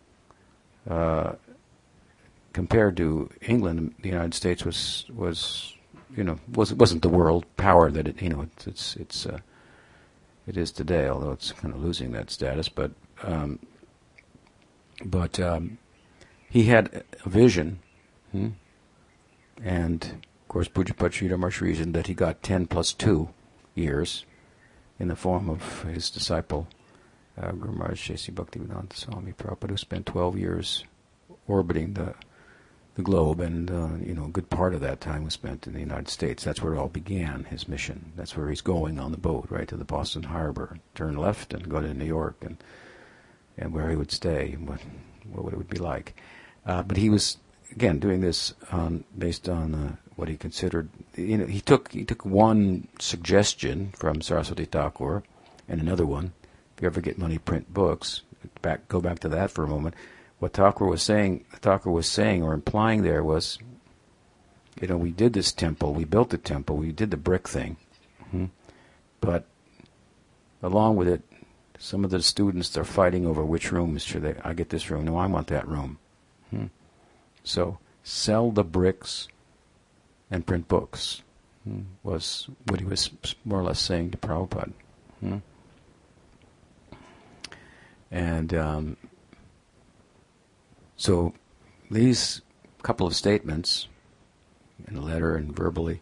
[0.89, 1.35] Uh,
[2.57, 5.75] compared to England, the United States was was
[6.17, 9.39] you know was wasn't the world power that it you know it's it's, it's uh,
[10.47, 12.69] it is today, although it's kind of losing that status.
[12.69, 12.93] But
[13.23, 13.59] um,
[15.05, 15.79] but um,
[16.49, 17.81] he had a vision,
[18.33, 18.49] hmm?
[19.63, 23.31] and of course Pujapad Sridhar reasoned that he got ten plus two
[23.75, 24.25] years
[24.99, 26.67] in the form of his disciple
[27.41, 30.85] uh, Guru Maharaj Shesi Bhaktivedanta Swami Prabhupada, who spent twelve years
[31.47, 32.15] orbiting the
[32.97, 35.75] the globe, and uh, you know, a good part of that time was spent in
[35.75, 36.43] the United States.
[36.43, 37.45] That's where it all began.
[37.45, 38.13] His mission.
[38.17, 40.79] That's where he's going on the boat, right to the Boston Harbor.
[40.95, 42.57] Turn left and go to New York, and
[43.59, 44.81] and where he would stay, and what
[45.25, 46.15] what it would be like.
[46.65, 47.39] Uh, but he was
[47.73, 50.89] again doing this on, based on uh, what he considered.
[51.15, 55.23] You know, he took he took one suggestion from Saraswati Thakur,
[55.69, 56.33] and another one.
[56.77, 58.23] If you ever get money, print books.
[58.63, 59.97] Back, go back to that for a moment
[60.39, 63.59] what Thakur was saying, Thakur was saying or implying there was,
[64.81, 67.77] you know, we did this temple, we built the temple, we did the brick thing,
[68.27, 68.47] mm-hmm.
[69.21, 69.47] but
[70.63, 71.23] along with it,
[71.79, 74.35] some of the students are fighting over which room should they.
[74.43, 75.05] I get this room.
[75.05, 75.99] No, I want that room.
[76.51, 76.67] Hmm.
[77.45, 79.29] So sell the bricks
[80.31, 81.23] and print books
[81.65, 83.11] hmm, was what he was
[83.45, 84.73] more or less saying to Prabhupada.
[85.21, 85.39] Hmm.
[88.11, 88.97] And um,
[90.97, 91.35] so
[91.91, 92.41] these
[92.83, 93.89] couple of statements
[94.87, 96.01] in a letter and verbally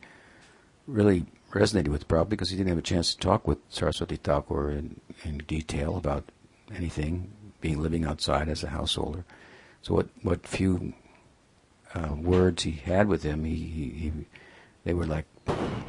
[0.86, 4.70] really resonated with Prabhupada because he didn't have a chance to talk with Saraswati Thakur
[4.70, 6.24] in, in detail about
[6.74, 9.24] anything, being living outside as a householder.
[9.82, 10.94] So what what few
[11.94, 14.12] uh, words he had with him, he, he, he,
[14.84, 15.26] they were like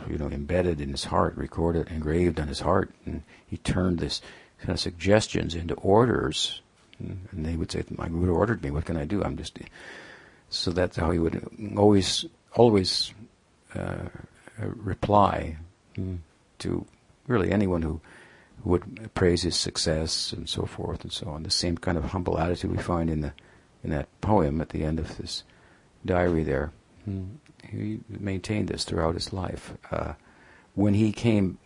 [0.10, 4.22] you know embedded in his heart, recorded, engraved on his heart, and he turned this
[4.60, 6.62] kind of suggestions into orders
[7.00, 8.72] and they would say, "My guru ordered me.
[8.72, 9.24] What can I do?
[9.24, 9.58] I'm just."
[10.50, 11.46] So that's how he would
[11.76, 13.14] always, always
[13.74, 14.06] uh,
[14.60, 15.58] reply
[15.98, 16.20] mm.
[16.60, 16.86] to
[17.28, 18.00] really anyone who, who
[18.66, 21.44] would praise his success and so forth and so on.
[21.44, 23.34] The same kind of humble attitude we find in the
[23.84, 25.44] in that poem at the end of this
[26.04, 26.72] diary there.
[27.08, 27.36] Mm.
[27.70, 29.74] He maintained this throughout his life.
[29.92, 30.14] Uh,
[30.74, 31.60] when he came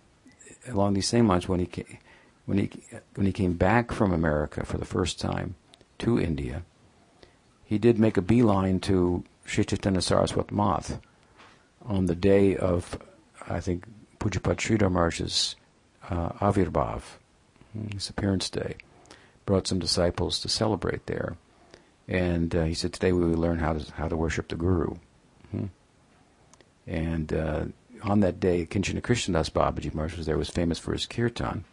[0.68, 1.98] along these same lines, when he came,
[2.46, 2.70] when he
[3.16, 5.56] when he came back from America for the first time
[6.00, 6.64] to India,
[7.64, 11.00] he did make a beeline to Sri Chaitanya Saraswat Math
[11.86, 12.98] on the day of,
[13.48, 13.86] I think,
[14.20, 15.56] Pujapad Sridhar Maharaj's
[16.10, 17.02] uh, Avirbhav,
[17.94, 18.76] his appearance day.
[19.46, 21.36] Brought some disciples to celebrate there,
[22.08, 24.96] and uh, he said, "Today we will learn how to how to worship the Guru."
[25.50, 25.66] Hmm.
[26.86, 27.66] And uh,
[28.04, 30.38] on that day, Kinchana Krishnadas Babaji Maharaj was there.
[30.38, 31.66] Was famous for his kirtan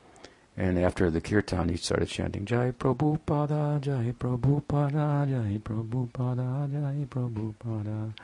[0.57, 8.15] and after the kirtan, he started chanting Jai Prabhupada, Jai Prabhupada, Jai Prabhupada, Jai Prabhupada.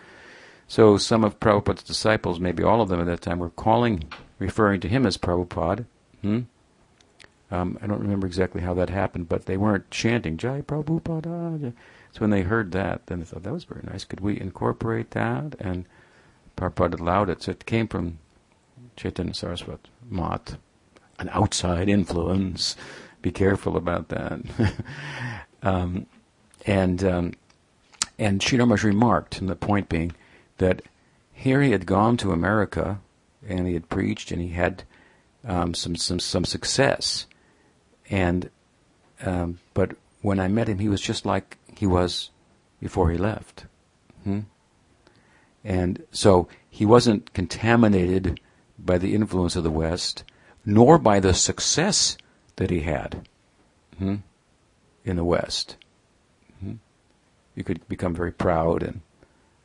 [0.67, 4.05] So some of Prabhupada's disciples, maybe all of them at that time, were calling,
[4.39, 5.85] referring to him as Prabhupada.
[6.23, 6.41] Hmm?
[7.51, 11.73] Um, I don't remember exactly how that happened, but they weren't chanting Jai Prabhupada.
[12.13, 14.05] So when they heard that, then they thought that was very nice.
[14.05, 15.55] Could we incorporate that?
[15.61, 15.85] And
[16.57, 17.43] Prabhupada allowed it.
[17.43, 18.19] So it came from
[18.97, 20.57] Chaitanya Saraswat Math,
[21.19, 22.77] an outside influence.
[23.21, 24.41] Be careful about that.
[25.63, 26.07] um,
[26.65, 27.33] and um,
[28.19, 30.13] and Sridhar remarked, and the point being
[30.59, 30.83] that
[31.33, 33.01] here he had gone to America
[33.47, 34.85] and he had preached and he had
[35.45, 37.27] um, some some some success,
[38.11, 38.51] and
[39.25, 42.31] um, but when I met him, he was just like he was
[42.81, 43.67] before he left.
[44.25, 44.41] Hmm?
[45.65, 48.41] And so he wasn't contaminated
[48.79, 50.25] by the influence of the West,
[50.65, 52.17] nor by the success
[52.57, 53.29] that he had
[53.99, 54.17] hmm,
[55.05, 55.77] in the West.
[56.61, 56.75] Hmm?
[57.55, 59.01] You could become very proud and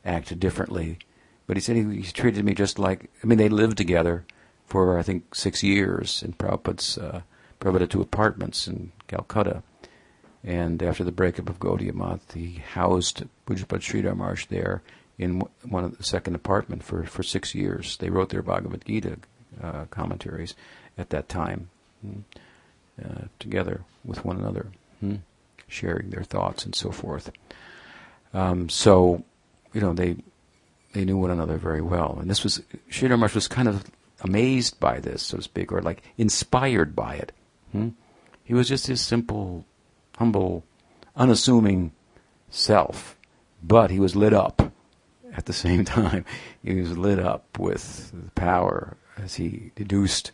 [0.04, 0.98] act differently.
[1.46, 4.24] But he said he, he, treated me just like, I mean, they lived together
[4.68, 7.22] for, I think, six years in Prabhupada's, uh,
[7.60, 9.62] Prabhupada two apartments in Calcutta.
[10.44, 14.82] And after the breakup of Gaudiya Math, he housed Pujapad Sridhar Maharaj there
[15.18, 17.96] in one of the second apartment for, for six years.
[17.96, 19.18] They wrote their Bhagavad Gita
[19.60, 20.54] uh, commentaries
[20.96, 21.70] at that time
[22.02, 22.20] hmm,
[23.04, 24.68] uh, together with one another,
[25.00, 25.16] hmm,
[25.66, 27.32] sharing their thoughts and so forth.
[28.32, 29.24] Um, so,
[29.72, 30.16] you know, they
[30.92, 32.16] they knew one another very well.
[32.20, 33.84] And this was, Sridhar Maharaj was kind of
[34.20, 37.32] amazed by this, so to speak, or like inspired by it.
[37.72, 37.90] Hmm?
[38.44, 39.64] He was just his simple,
[40.16, 40.64] humble,
[41.16, 41.92] unassuming
[42.50, 43.16] self,
[43.62, 44.72] but he was lit up
[45.34, 46.24] at the same time.
[46.62, 50.32] He was lit up with the power, as he deduced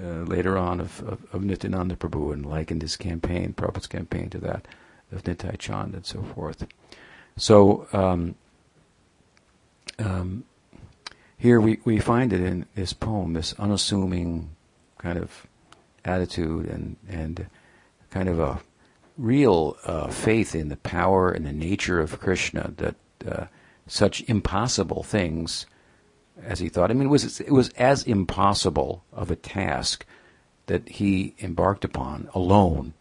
[0.00, 4.38] uh, later on of, of, of Nityananda Prabhu and likened his campaign, Prabhupada's campaign, to
[4.38, 4.66] that
[5.10, 6.66] of Nitai Chand and so forth.
[7.36, 8.34] So, um,
[9.98, 10.44] um,
[11.38, 14.50] here we, we find it in this poem, this unassuming
[14.98, 15.46] kind of
[16.04, 17.46] attitude and, and
[18.10, 18.60] kind of a
[19.16, 23.46] real uh, faith in the power and the nature of Krishna that uh,
[23.86, 25.66] such impossible things
[26.42, 26.90] as he thought.
[26.90, 30.04] I mean, it was it was as impossible of a task
[30.66, 32.94] that he embarked upon alone,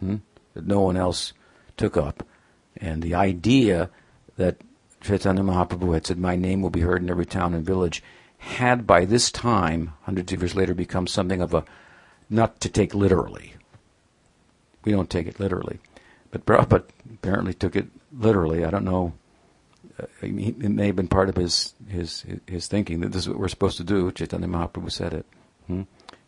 [0.00, 0.16] hmm,
[0.54, 1.32] that no one else
[1.76, 2.26] took up,
[2.76, 3.90] and the idea
[4.36, 4.56] that
[5.00, 8.02] Chaitanya Mahaprabhu had said, "My name will be heard in every town and village,"
[8.38, 11.64] had by this time, hundreds of years later, become something of a
[12.28, 13.54] not to take literally.
[14.84, 15.78] We don't take it literally,
[16.30, 16.84] but Prabhupada
[17.14, 18.64] apparently took it literally.
[18.64, 19.14] I don't know
[20.00, 23.38] uh, it may have been part of his his his thinking that this is what
[23.38, 24.10] we're supposed to do.
[24.12, 25.26] Chaitanya Mahaprabhu said it.
[25.66, 25.82] Hmm?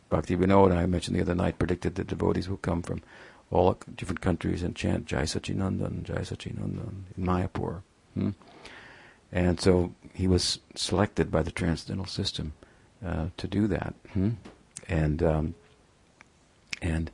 [0.08, 3.02] Bhakti Vinod, I mentioned the other night, predicted that devotees will come from
[3.50, 7.82] all different countries and chant Jai Sachinandan, Jai Sachinandan in Mayapur.
[8.14, 8.30] Hmm?
[9.32, 12.52] And so he was selected by the transcendental system
[13.04, 13.94] uh, to do that.
[14.12, 14.30] Hmm?
[14.88, 15.54] And um,
[16.82, 17.10] and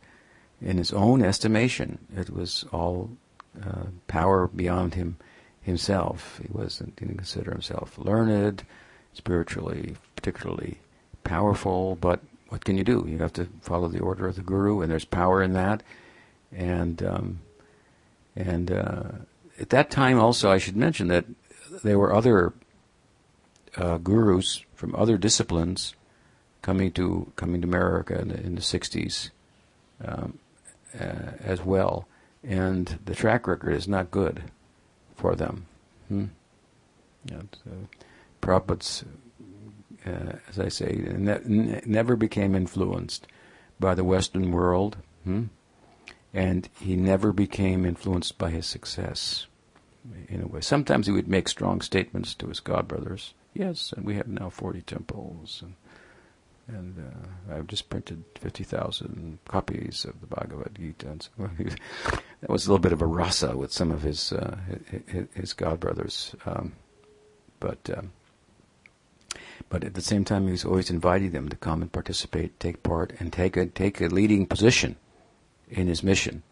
[0.60, 3.10] in his own estimation, it was all
[3.64, 5.16] uh, power beyond him
[5.62, 6.40] himself.
[6.42, 8.64] He wasn't didn't consider himself learned,
[9.12, 10.78] spiritually particularly
[11.22, 13.04] powerful, but what can you do?
[13.06, 15.82] You have to follow the order of the guru, and there's power in that.
[16.50, 17.40] And um,
[18.34, 19.02] and uh,
[19.60, 21.26] at that time, also, I should mention that
[21.82, 22.52] there were other
[23.76, 25.94] uh, gurus from other disciplines
[26.62, 29.30] coming to coming to America in the, in the ~60s
[30.04, 30.38] um,
[30.98, 32.06] uh, as well,
[32.42, 34.42] and the track record is not good
[35.16, 35.66] for them.
[36.08, 36.24] Hmm?
[37.24, 37.42] Yeah,
[38.40, 39.04] Prabhupada's,
[40.06, 43.26] uh, as I say, ne- never became influenced
[43.80, 45.44] by the Western world, hmm?
[46.32, 49.47] and he never became influenced by his success.
[50.28, 53.32] In a way, sometimes he would make strong statements to his godbrothers.
[53.54, 55.74] Yes, and we have now forty temples, and
[56.68, 61.08] and uh, I've just printed 50,000 copies of the Bhagavad Gita.
[61.08, 61.30] And so
[62.40, 64.58] that was a little bit of a rasa with some of his uh,
[65.34, 66.74] his godbrothers, um,
[67.58, 68.12] but um,
[69.70, 72.82] but at the same time, he was always inviting them to come and participate, take
[72.82, 74.96] part, and take a take a leading position
[75.68, 76.42] in his mission.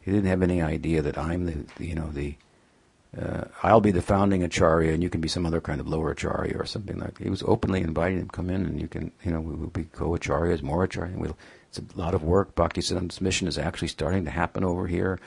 [0.00, 2.36] He didn't have any idea that I'm the you know the
[3.20, 6.10] uh, I'll be the founding acharya and you can be some other kind of lower
[6.10, 7.24] acharya or something like that.
[7.24, 9.68] He was openly inviting them to come in and you can, you know, we will
[9.68, 11.16] be co-acharyas, more acharya.
[11.16, 11.36] We'll,
[11.68, 12.54] it's a lot of work.
[12.54, 15.18] Bhaktisiddhanta's mission is actually starting to happen over here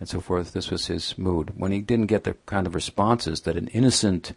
[0.00, 0.52] and so forth.
[0.52, 1.52] This was his mood.
[1.56, 4.32] When he didn't get the kind of responses that an innocent,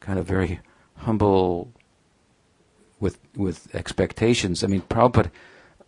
[0.00, 0.60] kind of very
[0.96, 1.72] humble,
[3.00, 4.64] with with expectations.
[4.64, 5.30] I mean, Prabhupada,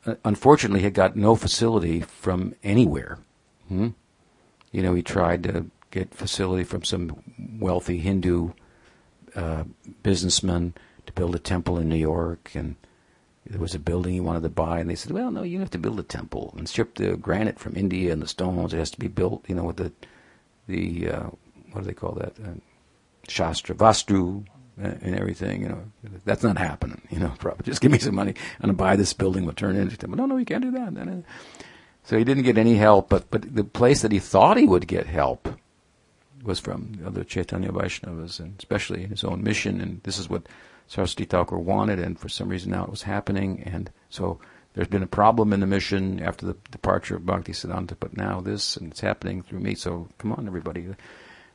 [0.07, 3.19] uh, unfortunately, had got no facility from anywhere.
[3.69, 3.89] Hmm?
[4.73, 7.23] You know, he tried to get facility from some
[7.59, 8.53] wealthy Hindu
[9.35, 9.65] uh,
[10.03, 10.75] businessman
[11.07, 12.77] to build a temple in New York, and
[13.47, 15.71] there was a building he wanted to buy, and they said, "Well, no, you have
[15.71, 18.75] to build a temple and ship the granite from India and the stones.
[18.75, 19.93] It has to be built, you know, with the
[20.67, 21.31] the uh,
[21.73, 22.33] what do they call that?
[22.43, 22.55] Uh,
[23.29, 24.47] Shastra, Vastu,
[24.83, 25.63] uh, and everything.
[25.63, 25.83] You know,
[26.25, 27.01] that's not happening.
[27.11, 29.45] You know, probably just give me some money and I'll buy this building.
[29.45, 30.19] We'll turn it into temple.
[30.19, 31.25] No, no, you can't do that.
[32.05, 34.87] So he didn't get any help, but but the place that he thought he would
[34.87, 35.49] get help
[36.43, 39.81] was from other Chaitanya Vaishnavas, and especially his own mission.
[39.81, 40.47] And this is what
[40.87, 43.63] Saraswati Thakur wanted, and for some reason now it was happening.
[43.65, 44.39] And so
[44.75, 48.41] there's been a problem in the mission after the departure of Bhakti Siddhanta, but now
[48.41, 49.75] this, and it's happening through me.
[49.75, 50.87] So come on, everybody.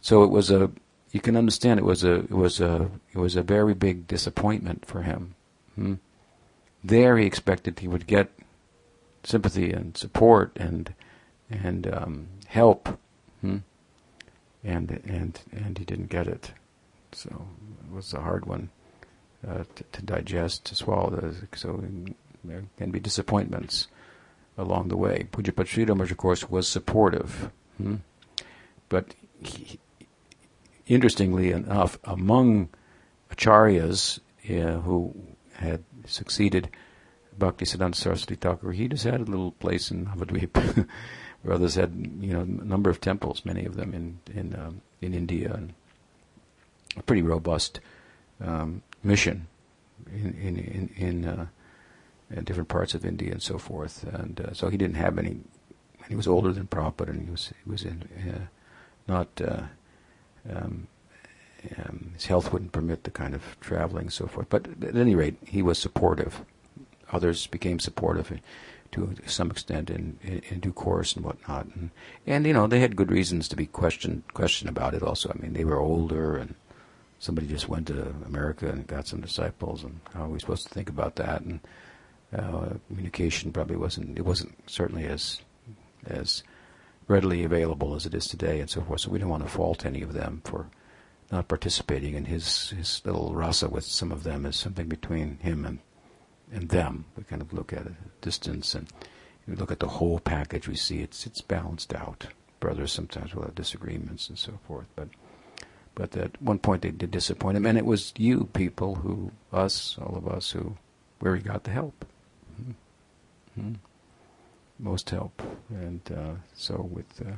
[0.02, 0.72] So it was a,
[1.12, 4.86] you can understand it was a, it was a, it was a very big disappointment
[4.86, 5.36] for him.
[5.76, 5.96] Hmm?
[6.84, 8.30] There he expected he would get
[9.24, 10.94] sympathy and support and
[11.50, 13.00] and um, help.
[13.42, 13.58] Hmm?
[14.64, 16.52] And and and he didn't get it.
[17.12, 17.48] So
[17.86, 18.70] it was a hard one
[19.48, 21.34] uh, to, to, digest, to swallow.
[21.56, 21.84] So
[22.44, 23.88] there can be disappointments
[24.58, 25.28] along the way.
[25.32, 27.96] Pujapad Sridharaj, of course, was supportive, hmm?
[28.90, 29.80] but he,
[30.88, 32.70] interestingly enough, among
[33.32, 35.16] acharyas uh, who
[35.56, 36.70] had succeeded
[37.38, 40.88] Bhakti Siddhanta Saraswati Thakur, he just had a little place in Navadvip
[41.44, 44.82] where others had you know a number of temples, many of them in in um,
[45.02, 45.74] in India, and
[46.98, 47.80] a pretty robust
[48.42, 49.48] um, mission
[50.12, 51.46] in in in, in, uh,
[52.32, 54.04] in, different parts of India and so forth.
[54.04, 55.38] And uh, so he didn't have any.
[56.10, 58.48] He was older than Prabhupada, and he was he was in uh,
[59.08, 59.30] not.
[59.40, 59.64] Uh,
[60.50, 60.88] um,
[61.78, 64.48] um, his health wouldn't permit the kind of traveling and so forth.
[64.50, 66.42] But at any rate, he was supportive.
[67.14, 68.34] Others became supportive
[68.94, 71.66] to some extent in, in, in, due course and whatnot.
[71.76, 71.90] And,
[72.26, 75.30] and, you know, they had good reasons to be questioned, questioned about it also.
[75.30, 76.56] I mean, they were older and
[77.20, 80.74] somebody just went to America and got some disciples and how are we supposed to
[80.74, 81.42] think about that?
[81.42, 81.60] And
[82.36, 85.42] uh, communication probably wasn't, it wasn't certainly as,
[86.06, 86.44] as
[87.08, 89.02] readily available as it is today and so forth.
[89.02, 90.68] So we don't want to fault any of them for
[91.32, 95.66] not participating in his, his little rasa with some of them is something between him
[95.66, 95.80] and
[96.54, 97.06] and them.
[97.18, 98.88] We kind of look at a distance and
[99.48, 100.68] we look at the whole package.
[100.68, 102.28] We see it's it's balanced out.
[102.60, 105.10] Brothers sometimes will have disagreements and so forth, but
[105.96, 109.98] but at one point they did disappoint him, and it was you people who us,
[110.02, 110.78] all of us who
[111.20, 112.06] where he got the help.
[112.62, 113.60] Mm-hmm.
[113.60, 113.74] Mm-hmm.
[114.80, 117.22] Most help, and uh, so with.
[117.22, 117.34] Uh,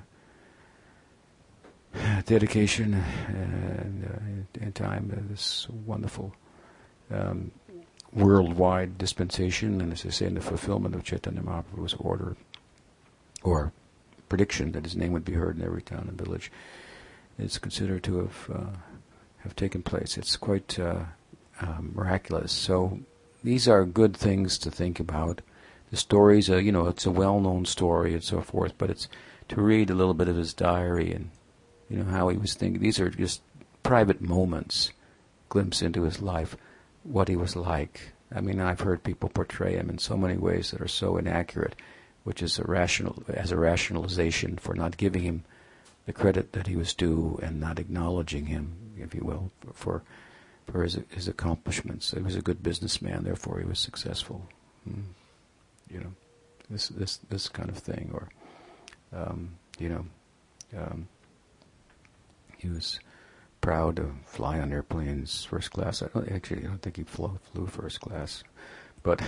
[2.26, 2.94] dedication
[3.28, 6.34] and, uh, and time, uh, this wonderful
[7.12, 7.52] um,
[8.16, 12.36] worldwide dispensation, and as I say, in the fulfillment of Chaitanya Mahaprabhu's order
[13.44, 13.74] or
[14.30, 16.52] prediction that his name would be heard in every town and village,
[17.38, 18.78] it's considered to have uh,
[19.40, 20.18] have taken place.
[20.18, 21.04] It's quite uh,
[21.62, 22.52] uh, miraculous.
[22.52, 23.00] So
[23.44, 25.42] these are good things to think about.
[25.92, 29.08] The stories, uh, you know, it's a well-known story and so forth, but it's
[29.50, 31.30] to read a little bit of his diary and
[31.90, 32.82] you know how he was thinking.
[32.82, 33.42] These are just
[33.84, 34.92] private moments,
[35.50, 36.56] glimpse into his life
[37.06, 38.02] what he was like.
[38.36, 41.76] I mean, I've heard people portray him in so many ways that are so inaccurate,
[42.24, 45.44] which is a rational as a rationalization for not giving him
[46.06, 50.04] the credit that he was due and not acknowledging him, if you will, for
[50.66, 52.12] for his his accomplishments.
[52.12, 54.48] He was a good businessman, therefore he was successful.
[54.90, 55.04] Mm.
[55.90, 56.14] You know,
[56.70, 58.30] this this this kind of thing, or
[59.14, 60.06] um, you know,
[60.78, 61.08] um,
[62.58, 63.00] he was
[63.66, 66.04] proud to fly on airplanes first class.
[66.04, 66.66] I don't actually.
[66.66, 68.44] I don't think he flew, flew first class,
[69.02, 69.20] but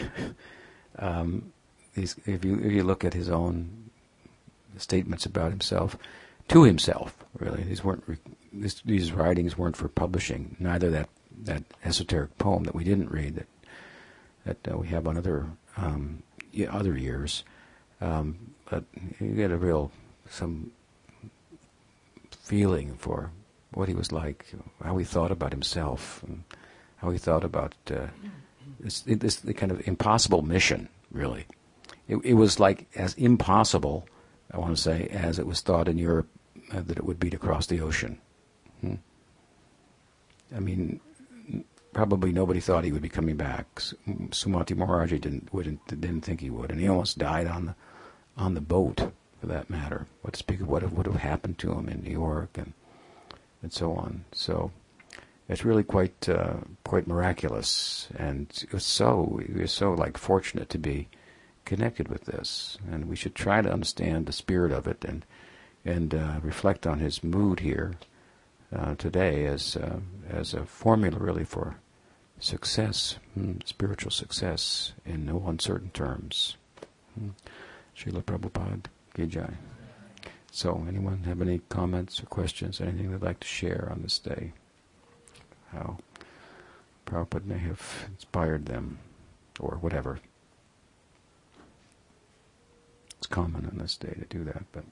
[0.99, 1.51] um,
[1.95, 3.89] if you if you look at his own
[4.77, 5.97] statements about himself,
[6.49, 8.03] to himself, really, these weren't
[8.53, 10.55] this, these writings weren't for publishing.
[10.59, 11.09] Neither that
[11.45, 13.47] that esoteric poem that we didn't read that
[14.45, 16.21] that uh, we have on other um,
[16.69, 17.43] other years,
[18.01, 18.83] um, but
[19.19, 19.91] you get a real
[20.29, 20.69] some
[22.29, 23.31] feeling for
[23.73, 24.45] what he was like,
[24.83, 26.23] how he thought about himself,
[26.97, 28.07] how he thought about uh,
[28.79, 30.89] this, this kind of impossible mission.
[31.11, 31.45] Really,
[32.07, 34.07] it, it, was like as impossible,
[34.51, 36.27] I want to say, as it was thought in Europe
[36.73, 38.19] uh, that it would be to cross the ocean.
[38.81, 38.95] Hmm?
[40.55, 40.99] I mean,
[41.93, 43.75] probably nobody thought he would be coming back.
[43.75, 47.75] Sumati Morarji didn't wouldn't, didn't think he would, and he almost died on the
[48.37, 50.07] on the boat, for that matter.
[50.21, 52.73] What to speak of what would have happened to him in New York and
[53.61, 54.25] and so on.
[54.31, 54.71] So
[55.49, 58.47] it's really quite uh, quite miraculous, and
[58.77, 61.07] so we're so like fortunate to be
[61.65, 65.25] connected with this, and we should try to understand the spirit of it and
[65.85, 67.93] and uh, reflect on his mood here
[68.75, 69.99] uh, today as uh,
[70.29, 71.77] as a formula really for
[72.39, 76.57] success, hmm, spiritual success in no uncertain terms.
[77.17, 77.29] Hmm.
[77.95, 78.83] Srila Prabhupada
[79.15, 79.55] Gijai.
[80.51, 84.53] So, anyone have any comments or questions, anything they'd like to share on this day?
[85.71, 85.97] How
[87.07, 88.99] Prabhupada may have inspired them,
[89.59, 90.19] or whatever.
[93.17, 94.83] It's common on this day to do that, but.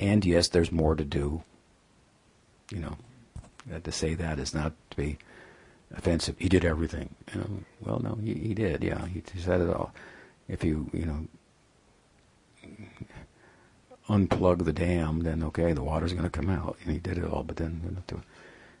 [0.00, 1.42] And yes, there's more to do.
[2.72, 2.96] You know,
[3.72, 5.18] Uh, to say that is not to be
[5.94, 6.36] offensive.
[6.38, 7.14] He did everything.
[7.32, 7.50] You know,
[7.80, 8.82] well, no, he, he did.
[8.82, 9.92] Yeah, he said it all.
[10.48, 11.26] If you, you know,
[14.08, 17.24] unplug the dam, then okay, the water's going to come out, and he did it
[17.24, 17.44] all.
[17.44, 18.22] But then you know, to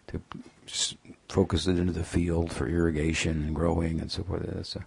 [0.08, 0.96] to
[1.28, 4.42] focus it into the field for irrigation and growing and so forth.
[4.44, 4.84] That's a,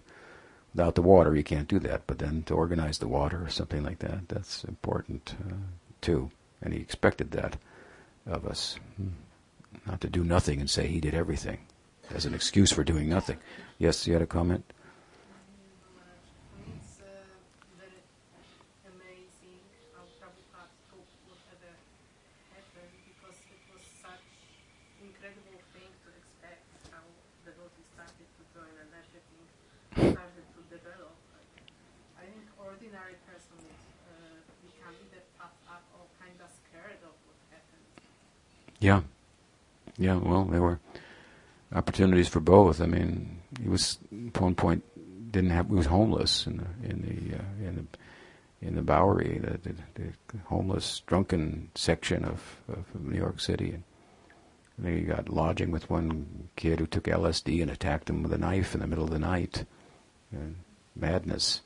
[0.74, 2.06] without the water, you can't do that.
[2.06, 5.54] But then to organize the water or something like that, that's important uh,
[6.00, 6.30] too.
[6.60, 7.56] And he expected that
[8.26, 9.08] of us, hmm.
[9.86, 11.58] Not to do nothing and say he did everything
[12.10, 13.38] as an excuse for doing nothing.
[13.78, 14.64] Yes, you had a comment.
[38.84, 39.00] Yeah,
[39.96, 40.16] yeah.
[40.16, 40.80] Well, there were
[41.72, 42.80] opportunities for both.
[42.80, 44.84] I mean, he was at one point
[45.30, 47.86] didn't have he was homeless in the in the uh, in the
[48.66, 53.82] in the Bowery, the, the, the, homeless drunken section of, of New York City, and
[54.78, 58.38] then he got lodging with one kid who took LSD and attacked him with a
[58.38, 59.66] knife in the middle of the night,
[60.32, 60.56] and
[60.96, 61.60] madness.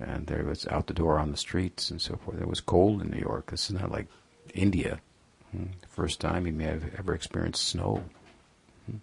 [0.00, 2.40] And there was out the door on the streets and so forth.
[2.40, 3.50] It was cold in New York.
[3.50, 4.06] This is not like
[4.54, 5.00] India.
[5.54, 5.66] Hmm.
[5.88, 8.02] First time he may have ever experienced snow.
[8.86, 8.96] Hmm.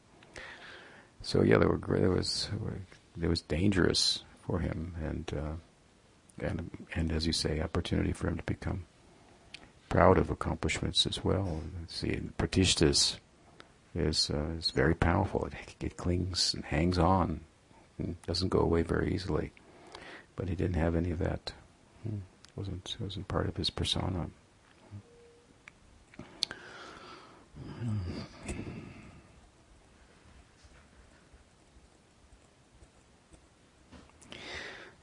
[1.21, 2.49] So yeah, there were there was
[3.21, 8.37] it was dangerous for him, and uh, and and as you say, opportunity for him
[8.37, 8.85] to become
[9.89, 11.61] proud of accomplishments as well.
[11.87, 13.17] See, pratishtas
[13.95, 15.45] is uh, is very powerful.
[15.45, 17.41] It, it clings and hangs on,
[17.97, 19.51] and doesn't go away very easily.
[20.35, 21.53] But he didn't have any of that.
[22.03, 22.19] Hmm.
[22.57, 24.29] wasn't wasn't part of his persona.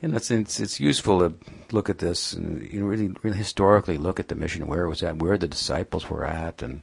[0.01, 1.35] And it's, it's, it's useful to
[1.73, 4.89] look at this and you know, really, really historically look at the mission where it
[4.89, 6.83] was at, where the disciples were at, and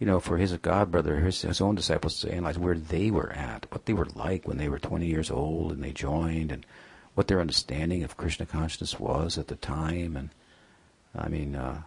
[0.00, 3.32] you know, for his god brother, his, his own disciples to analyze where they were
[3.32, 6.66] at, what they were like when they were 20 years old and they joined, and
[7.14, 10.16] what their understanding of Krishna consciousness was at the time.
[10.16, 10.30] And
[11.16, 11.82] I mean, uh,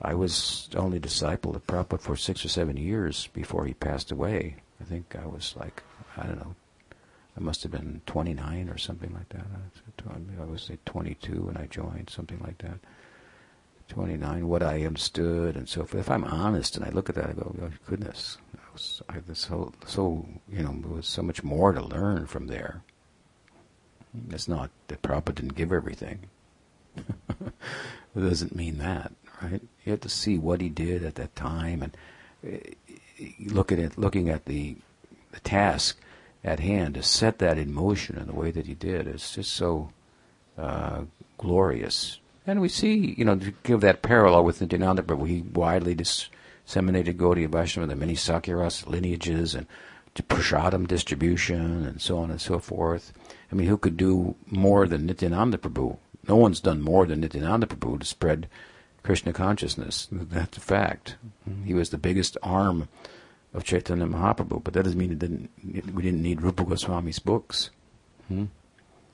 [0.00, 4.56] I was only disciple of Prabhupada for six or seven years before he passed away.
[4.80, 5.82] I think I was like,
[6.16, 6.54] I don't know,
[7.36, 9.44] I must have been 29 or something like that.
[10.40, 12.78] I was 22 when I joined, something like that.
[13.88, 16.02] 29, what I understood and so forth.
[16.02, 19.14] If I'm honest and I look at that, I go, oh, goodness, I was, I
[19.26, 22.82] was so, so, you know, there was so much more to learn from there.
[24.30, 26.20] It's not that Prabhupada didn't give everything.
[26.96, 27.52] it
[28.14, 29.62] doesn't mean that right?
[29.88, 31.96] You have to see what he did at that time and
[32.46, 32.58] uh,
[33.40, 34.76] look at it, looking at the,
[35.32, 35.98] the task
[36.44, 39.06] at hand to set that in motion in the way that he did.
[39.06, 39.88] It's just so
[40.58, 41.04] uh,
[41.38, 42.18] glorious.
[42.46, 47.16] And we see, you know, to give that parallel with Nityananda Prabhu, he widely disseminated
[47.16, 49.66] Gaudiya Vaishnava, the many Sakyaras lineages, and
[50.28, 53.14] prasadam distribution, and so on and so forth.
[53.50, 55.96] I mean, who could do more than Nityananda Prabhu?
[56.28, 58.48] No one's done more than Nityananda Prabhu to spread
[59.08, 60.06] Krishna consciousness.
[60.12, 61.16] That's a fact.
[61.64, 62.90] He was the biggest arm
[63.54, 65.48] of Chaitanya Mahaprabhu, but that doesn't mean it didn't,
[65.94, 67.70] we didn't need Rupa Goswami's books.
[68.28, 68.44] Hmm?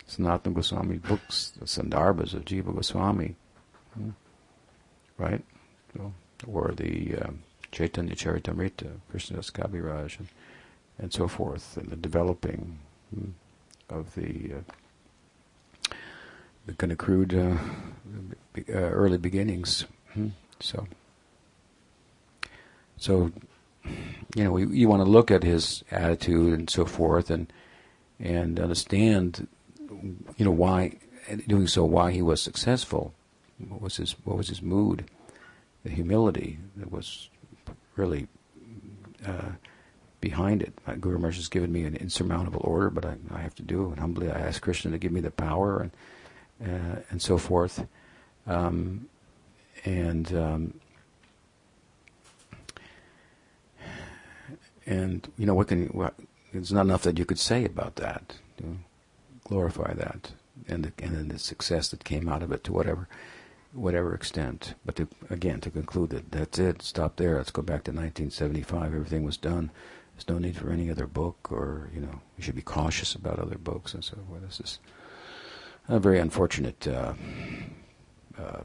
[0.08, 3.36] Sanatana Goswami's books, the Sandarbhas of Jiva Goswami.
[3.94, 4.10] Hmm?
[5.16, 5.44] Right?
[5.96, 6.12] So,
[6.44, 7.30] or the uh,
[7.70, 10.28] Chaitanya Charitamrita, Krishnadas Kaviraj, and,
[10.98, 12.80] and so forth, and the developing
[13.14, 13.30] hmm,
[13.88, 14.83] of the uh, the
[16.72, 17.56] kind of crude uh,
[18.58, 19.84] uh, early beginnings.
[20.12, 20.28] Hmm.
[20.60, 20.86] So,
[22.96, 23.32] so
[24.34, 27.52] you know, you, you want to look at his attitude and so forth, and
[28.18, 29.46] and understand,
[30.36, 30.96] you know, why
[31.46, 33.12] doing so, why he was successful.
[33.68, 35.04] What was his What was his mood?
[35.84, 37.28] The humility that was
[37.96, 38.26] really
[39.26, 39.52] uh,
[40.20, 40.72] behind it.
[40.86, 43.90] My Guru Maharaj has given me an insurmountable order, but I, I have to do,
[43.90, 45.90] and humbly I ask Krishna to give me the power and
[46.64, 47.86] uh, and so forth.
[48.46, 49.08] Um,
[49.84, 50.74] and um,
[54.86, 56.14] and you know what can what,
[56.52, 58.34] it's not enough that you could say about that.
[58.62, 58.76] Know,
[59.44, 60.32] glorify that
[60.68, 63.08] and the, and then the success that came out of it to whatever
[63.72, 64.74] whatever extent.
[64.84, 67.36] But to, again, to conclude that that's it, stop there.
[67.36, 68.94] Let's go back to 1975.
[68.94, 69.70] Everything was done.
[70.14, 73.40] There's no need for any other book, or you know, you should be cautious about
[73.40, 74.42] other books and so forth.
[74.42, 74.78] This is
[75.88, 77.14] a very unfortunate uh,
[78.38, 78.60] uh,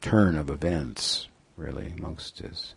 [0.00, 2.74] turn of events, really, amongst his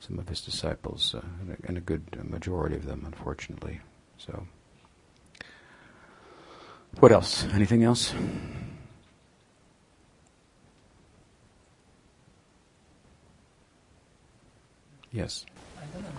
[0.00, 3.80] some of his disciples, uh, and, a, and, a, good majority of them, unfortunately.
[4.18, 4.46] So,
[7.00, 7.44] what else?
[7.54, 8.12] Anything else?
[15.10, 15.46] Yes.
[15.78, 16.10] I don't know.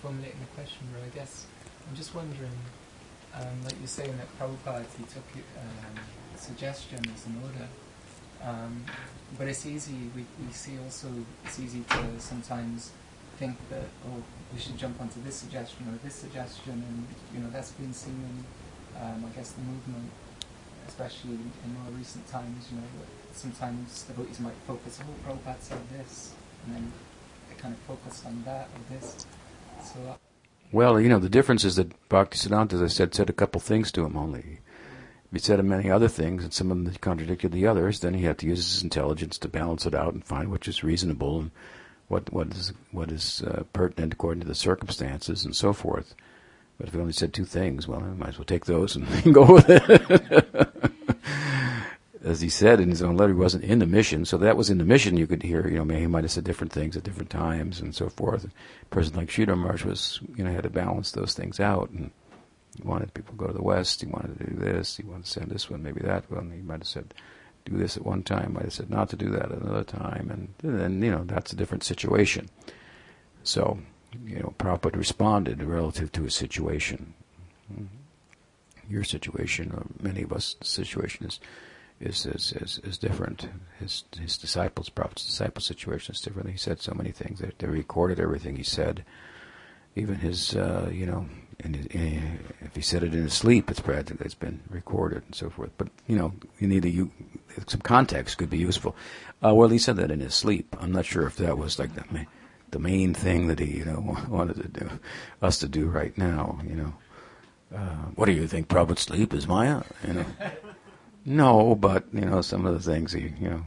[0.00, 1.46] Formulating the question, but I guess
[1.90, 2.52] I'm just wondering,
[3.34, 5.24] um, like you're saying that Prabhupada he took
[5.56, 5.94] um,
[6.36, 7.68] suggestion as an order,
[8.42, 8.84] um,
[9.38, 10.10] but it's easy.
[10.14, 11.08] We, we see also
[11.44, 12.90] it's easy to sometimes
[13.38, 14.22] think that oh
[14.52, 18.18] we should jump onto this suggestion or this suggestion, and you know that's been seen
[18.18, 20.10] in um, I guess the movement,
[20.88, 22.68] especially in more recent times.
[22.70, 22.86] You know,
[23.32, 26.92] sometimes the devotees might focus, oh Prabhupada said this, and then
[27.48, 29.26] they kind of focused on that or this.
[29.84, 30.00] So.
[30.08, 30.29] Uh,
[30.72, 33.90] well, you know, the difference is that Bhaktisiddhanta, as I said, said a couple things
[33.92, 34.60] to him only.
[35.26, 38.24] If he said many other things, and some of them contradicted the others, then he
[38.24, 41.50] had to use his intelligence to balance it out and find which is reasonable and
[42.08, 46.14] what what is what is uh, pertinent according to the circumstances and so forth.
[46.76, 49.06] But if he only said two things, well, I might as well take those and
[49.34, 50.70] go with it.
[52.24, 54.24] as he said in his own letter, he wasn't in the mission.
[54.24, 55.16] So that was in the mission.
[55.16, 57.94] You could hear, you know, he might have said different things at different times and
[57.94, 58.44] so forth.
[58.44, 61.90] A person like Sridhar Maharaj was, you know, had to balance those things out.
[61.90, 62.10] And
[62.76, 64.02] he wanted people to go to the West.
[64.02, 64.96] He wanted to do this.
[64.96, 66.50] He wanted to send this one, maybe that one.
[66.50, 67.14] He might have said,
[67.64, 68.52] do this at one time.
[68.52, 70.30] Might have said not to do that at another time.
[70.62, 72.50] And then, you know, that's a different situation.
[73.44, 73.78] So,
[74.26, 77.14] you know, Prabhupada responded relative to his situation.
[77.72, 77.84] Hmm.
[78.90, 81.38] Your situation, or many of us, situation is
[82.00, 83.48] is is, is, is different.
[83.78, 86.50] His his disciples, prophet's disciple situation is different.
[86.50, 87.40] He said so many things.
[87.40, 89.04] They, they recorded everything he said.
[89.96, 91.26] Even his, uh, you know,
[91.58, 95.34] in, in, if he said it in his sleep, it's practically it's been recorded and
[95.34, 95.70] so forth.
[95.76, 97.10] But you know, you need to you
[97.66, 98.94] some context could be useful.
[99.44, 100.76] Uh, well, he said that in his sleep.
[100.80, 102.26] I'm not sure if that was like the main,
[102.70, 104.90] the main thing that he you know wanted to do
[105.42, 106.58] us to do right now.
[106.66, 106.94] You know,
[107.76, 108.68] uh, what do you think?
[108.68, 109.82] Prabhupada sleep is Maya?
[110.06, 110.26] You know.
[111.24, 113.64] No, but you know some of the things he you know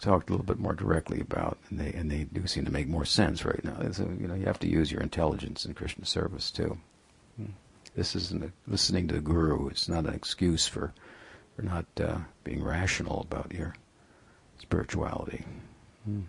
[0.00, 2.88] talked a little bit more directly about, and they and they do seem to make
[2.88, 3.76] more sense right now.
[3.92, 6.78] So you know you have to use your intelligence in Krishna service too.
[7.94, 9.68] This isn't a, listening to the guru.
[9.68, 10.92] It's not an excuse for
[11.54, 13.74] for not uh, being rational about your
[14.58, 15.44] spirituality.
[16.04, 16.22] Hmm.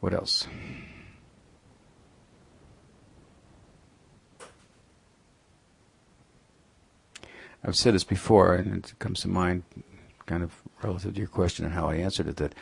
[0.00, 0.46] What else?
[7.66, 9.64] I've said this before, and it comes to mind,
[10.26, 12.36] kind of relative to your question and how I answered it.
[12.36, 12.54] That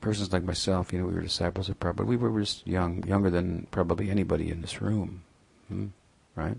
[0.00, 2.06] persons like myself, you know, we were disciples of Prabhupada.
[2.06, 5.22] We were just young, younger than probably anybody in this room,
[5.68, 5.88] hmm?
[6.34, 6.56] right?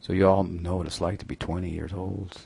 [0.00, 2.38] So you all know what it's like to be 20 years old,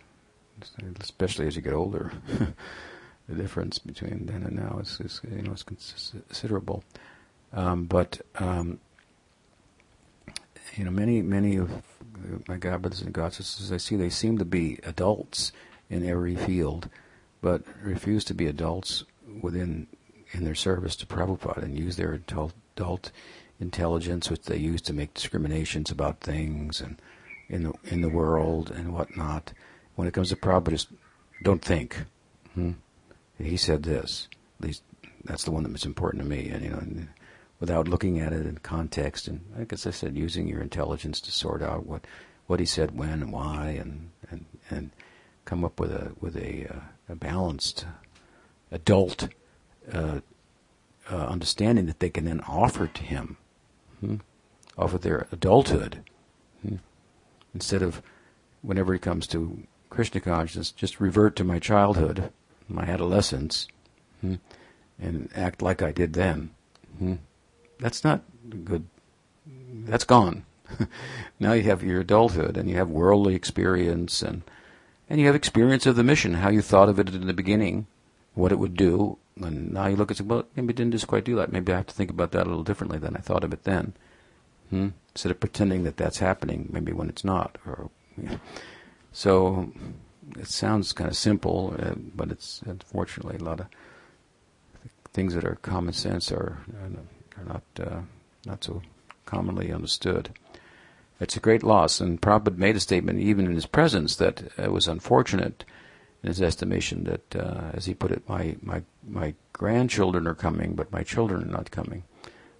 [1.01, 2.12] especially as you get older.
[3.28, 6.82] the difference between then and now is, is you know, is considerable.
[7.53, 8.80] Um, but um,
[10.74, 11.70] you know, many many of
[12.49, 15.53] my god brothers and god sisters I see, they seem to be adults
[15.91, 16.89] in every field,
[17.41, 19.05] but refuse to be adults
[19.41, 19.87] within
[20.33, 23.12] in their service to Prabhupada and use their adult,
[23.61, 27.01] intelligence, which they use to make discriminations about things and
[27.49, 29.53] in the in the world and whatnot.
[29.95, 30.89] When it comes to Prabhupada, just
[31.43, 32.05] don't think.
[32.55, 32.73] Hmm?
[33.39, 34.29] He said this.
[34.59, 34.83] At least
[35.25, 36.49] that's the one that's important to me.
[36.49, 37.07] And you know,
[37.61, 39.28] without looking at it in context.
[39.28, 42.05] And I guess I said using your intelligence to sort out what,
[42.46, 44.90] what he said when and why, and and, and
[45.44, 47.86] come up with a with a, uh, a balanced
[48.70, 49.28] adult
[49.92, 50.20] uh,
[51.11, 53.36] uh, understanding that they can then offer to him,
[54.00, 54.16] hmm?
[54.78, 56.02] offer their adulthood,
[56.66, 56.76] hmm?
[57.52, 58.02] instead of
[58.62, 62.32] whenever it comes to Krishna consciousness, just revert to my childhood,
[62.68, 63.68] my adolescence,
[64.20, 64.36] hmm?
[64.98, 66.50] and act like I did then.
[67.79, 68.22] That's not
[68.64, 68.87] good.
[69.85, 70.45] That's gone.
[71.41, 74.43] now you have your adulthood and you have worldly experience and
[75.09, 77.87] and you have experience of the mission, how you thought of it in the beginning,
[78.33, 81.07] what it would do, And now you look and say, well, maybe it didn't just
[81.07, 81.53] quite do that.
[81.53, 83.64] Maybe I have to think about that a little differently than I thought of it
[83.64, 83.95] then.
[84.70, 84.89] Hmm?
[85.12, 87.59] Instead of pretending that that's happening, maybe when it's not.
[87.66, 88.37] Or, yeah.
[89.12, 89.72] So
[90.39, 93.66] it sounds kind of simple, uh, but it's unfortunately a lot of
[95.12, 96.61] things that are common sense are
[97.39, 98.01] are not uh,
[98.47, 98.82] not so
[99.26, 100.30] commonly understood.
[101.20, 104.72] It's a great loss, and Prabhupada made a statement even in his presence that it
[104.72, 105.64] was unfortunate
[106.22, 110.74] in his estimation that, uh, as he put it, my, my, my grandchildren are coming,
[110.74, 112.03] but my children are not coming.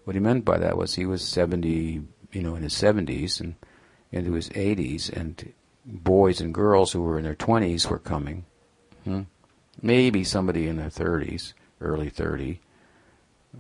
[0.05, 2.03] What he meant by that was he was 70,
[2.33, 3.55] you know, in his 70s and
[4.13, 5.53] into his 80s, and
[5.85, 8.45] boys and girls who were in their 20s were coming.
[9.05, 9.23] Hmm?
[9.83, 12.61] Maybe somebody in their 30s, early 30,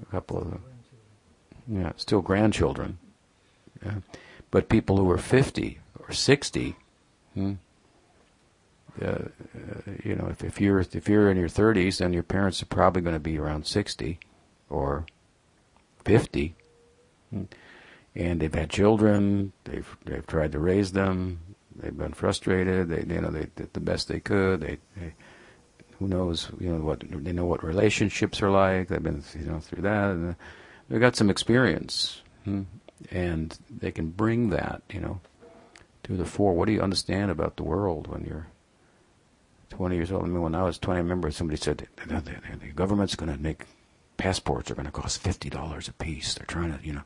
[0.02, 0.62] a couple of them.
[1.66, 2.98] Yeah, still grandchildren.
[3.84, 3.96] Yeah.
[4.50, 6.76] But people who were 50 or 60,
[7.34, 7.52] hmm,
[9.02, 9.28] uh, uh,
[10.04, 13.02] you know, if, if you're if you're in your 30s, then your parents are probably
[13.02, 14.20] going to be around 60
[14.70, 15.04] or
[16.04, 16.54] 50,
[17.30, 17.42] hmm.
[18.14, 19.52] and they've had children.
[19.64, 21.40] They've they've tried to raise them.
[21.74, 22.88] They've been frustrated.
[22.88, 24.60] They you know they did the best they could.
[24.60, 25.14] They, they
[25.98, 28.88] who knows you know what they know what relationships are like.
[28.88, 30.10] They've been you know through that.
[30.10, 30.36] And
[30.88, 32.22] they've got some experience.
[32.44, 32.62] Hmm
[33.10, 35.20] and they can bring that, you know,
[36.04, 36.54] to the fore.
[36.54, 38.46] What do you understand about the world when you're
[39.70, 40.24] 20 years old?
[40.24, 43.64] I mean, when I was 20, I remember somebody said the, government's going to make
[44.16, 46.34] passports are going to cost fifty dollars a piece.
[46.34, 47.02] They're trying to, you know,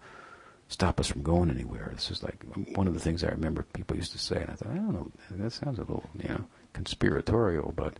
[0.68, 1.90] stop us from going anywhere.
[1.94, 2.44] This is like
[2.76, 4.92] one of the things I remember people used to say, and I thought, I don't
[4.92, 7.94] know, that sounds a little, you know, conspiratorial, but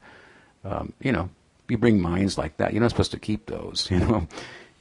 [0.64, 1.30] um, you know,
[1.68, 2.72] you bring minds like that.
[2.72, 4.26] You're not supposed to keep those, you know.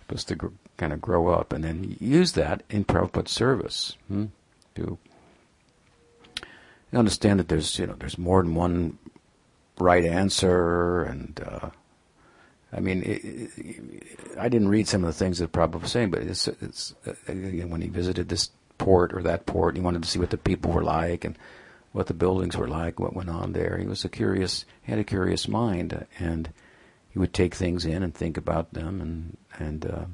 [0.09, 0.35] You're supposed to
[0.77, 4.25] kind of grow up and then use that in Prabhupada's service hmm,
[4.75, 4.97] to
[6.93, 8.97] understand that there's you know there's more than one
[9.79, 11.69] right answer and uh,
[12.71, 13.21] I mean it,
[13.57, 16.95] it, I didn't read some of the things that Prabhupada was saying but it's, it's
[17.05, 20.37] uh, when he visited this port or that port he wanted to see what the
[20.37, 21.37] people were like and
[21.91, 23.77] what the buildings were like what went on there.
[23.77, 26.49] He was a curious had a curious mind and
[27.09, 30.05] he would take things in and think about them and and uh,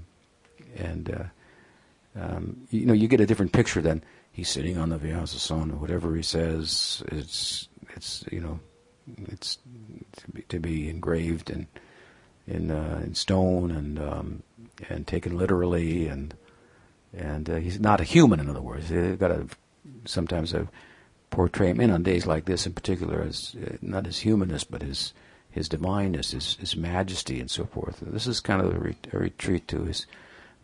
[0.77, 4.97] and uh, um, you know you get a different picture than he's sitting on the
[4.97, 5.73] Vyasasana.
[5.73, 8.59] Whatever he says, it's it's you know
[9.27, 9.57] it's
[10.17, 11.67] to be, to be engraved in
[12.47, 14.43] in uh, in stone and um,
[14.89, 16.35] and taken literally and
[17.15, 18.39] and uh, he's not a human.
[18.39, 19.47] In other words, you've got to
[20.05, 20.53] sometimes
[21.29, 24.83] portray him in on days like this in particular as uh, not his humanness but
[24.83, 25.13] his
[25.53, 27.99] his divineness, his, his majesty, and so forth.
[28.01, 30.07] This is kind of a, re- a retreat to his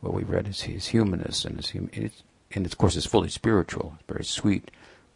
[0.02, 3.98] what we've read is his humanness, and hum- it's, and of course it's fully spiritual,
[4.08, 4.72] very sweet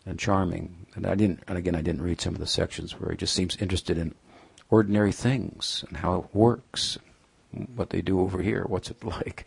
[0.06, 0.86] and charming.
[0.96, 3.34] And I didn't, and again, I didn't read some of the sections where he just
[3.34, 4.14] seems interested in
[4.70, 6.98] ordinary things and how it works,
[7.76, 9.46] what they do over here, what's it like.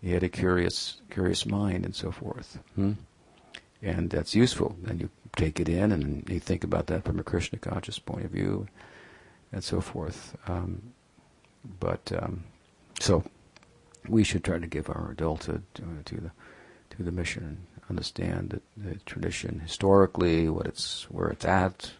[0.00, 2.58] He had a curious, curious mind and so forth.
[2.74, 2.92] Hmm?
[3.80, 4.76] And that's useful.
[4.86, 8.24] And you take it in and you think about that from a Krishna conscious point
[8.24, 8.66] of view
[9.52, 10.36] and so forth.
[10.48, 10.82] Um,
[11.78, 12.42] but, um,
[12.98, 13.24] so
[14.08, 16.30] we should try to give our adulthood to, to the
[16.90, 21.92] to the mission and understand the, the tradition historically, what it's where it's at,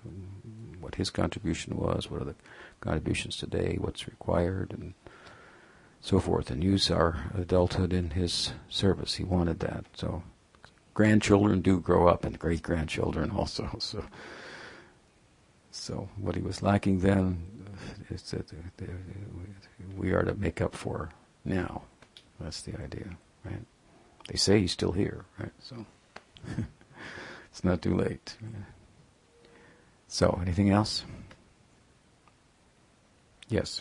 [0.81, 2.35] what his contribution was, what are the
[2.81, 4.95] contributions today, what's required, and
[6.01, 9.15] so forth, and use our adulthood in his service.
[9.15, 9.87] He wanted that.
[9.95, 10.23] So
[10.95, 13.77] grandchildren do grow up, and great grandchildren also.
[13.79, 14.05] So.
[15.75, 17.47] So what he was lacking then
[18.11, 18.45] is that
[19.97, 21.09] we are to make up for
[21.47, 21.85] now.
[22.43, 23.63] That's the idea, right?
[24.29, 25.53] They say he's still here, right?
[25.61, 25.87] So
[27.51, 28.37] it's not too late.
[30.09, 31.05] So, anything else?
[33.49, 33.81] Yes.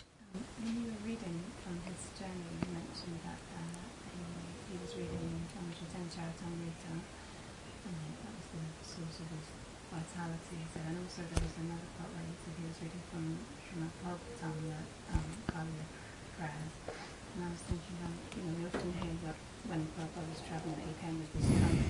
[0.62, 3.84] When you were reading from his journey, you mentioned that uh,
[4.16, 5.44] he, he, was reading
[5.76, 6.92] Chaitanya Charitamrita,
[7.84, 9.46] and that was the source of his
[9.92, 10.60] vitality.
[10.72, 13.24] So, and also there was another part where he said he was reading from
[13.60, 14.80] Srimad Bhagavatam, the
[15.12, 15.84] um, Kali
[16.40, 16.72] prayers.
[17.32, 20.76] And I was thinking, um, you know, we often hear that when Prabhupada was travelling,
[20.76, 21.88] that he came with this kind of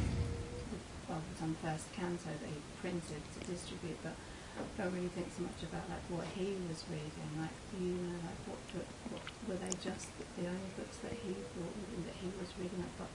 [1.11, 4.14] Bhagavatam first canto that he printed to distribute, but
[4.55, 7.30] I don't really think so much about like what he was reading.
[7.40, 11.34] Like, you know, like what, book, what were they just the only books that he
[11.59, 13.11] brought with him that he was reading, like?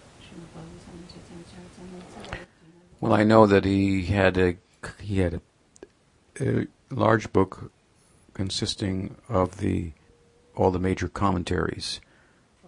[2.99, 4.55] Well, I know that he had a
[5.01, 5.41] he had a,
[6.41, 7.71] a large book
[8.33, 9.91] consisting of the
[10.55, 11.99] all the major commentaries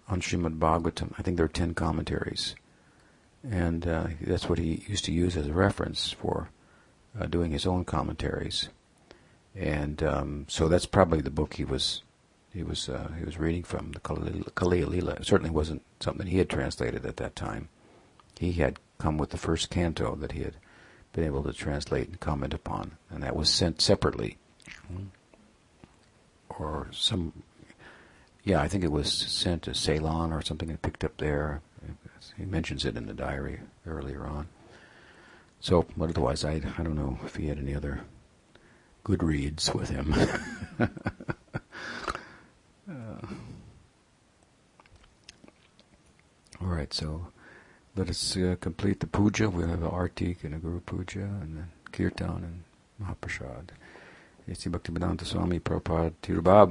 [0.09, 1.13] on Srimad Bhagavatam.
[1.17, 2.55] I think there are ten commentaries,
[3.49, 6.49] and uh, that's what he used to use as a reference for
[7.19, 8.69] uh, doing his own commentaries.
[9.55, 12.03] And um, so that's probably the book he was
[12.53, 15.13] he was uh, he was reading from the Kaliya Lila.
[15.13, 17.69] It certainly wasn't something he had translated at that time.
[18.39, 20.55] He had come with the first canto that he had
[21.13, 24.37] been able to translate and comment upon, and that was sent separately.
[26.49, 27.43] Or some,
[28.49, 31.61] yeah, I think it was sent to Ceylon or something and picked up there.
[32.35, 34.47] He mentions it in the diary earlier on.
[35.59, 38.01] So, but otherwise, I, I don't know if he had any other
[39.03, 40.15] good reads with him.
[40.79, 40.87] uh,
[46.59, 47.27] all right, so
[47.95, 49.47] let us uh, complete the puja.
[49.51, 52.63] We have artik and a guru puja, and then kirtan and
[52.99, 53.69] mahaprasad.
[54.49, 56.69] इसी भक्ति वेदांत स्वामी प्रपाद तिरुबाब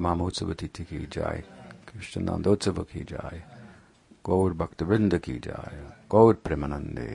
[0.00, 1.42] महोत्सव तिथि की जाए
[1.88, 3.42] कृष्ण नंदोत्सव की जाए
[4.24, 5.80] गौर भक्तवृंद की जाए
[6.10, 7.08] गौर प्रेमानंदे।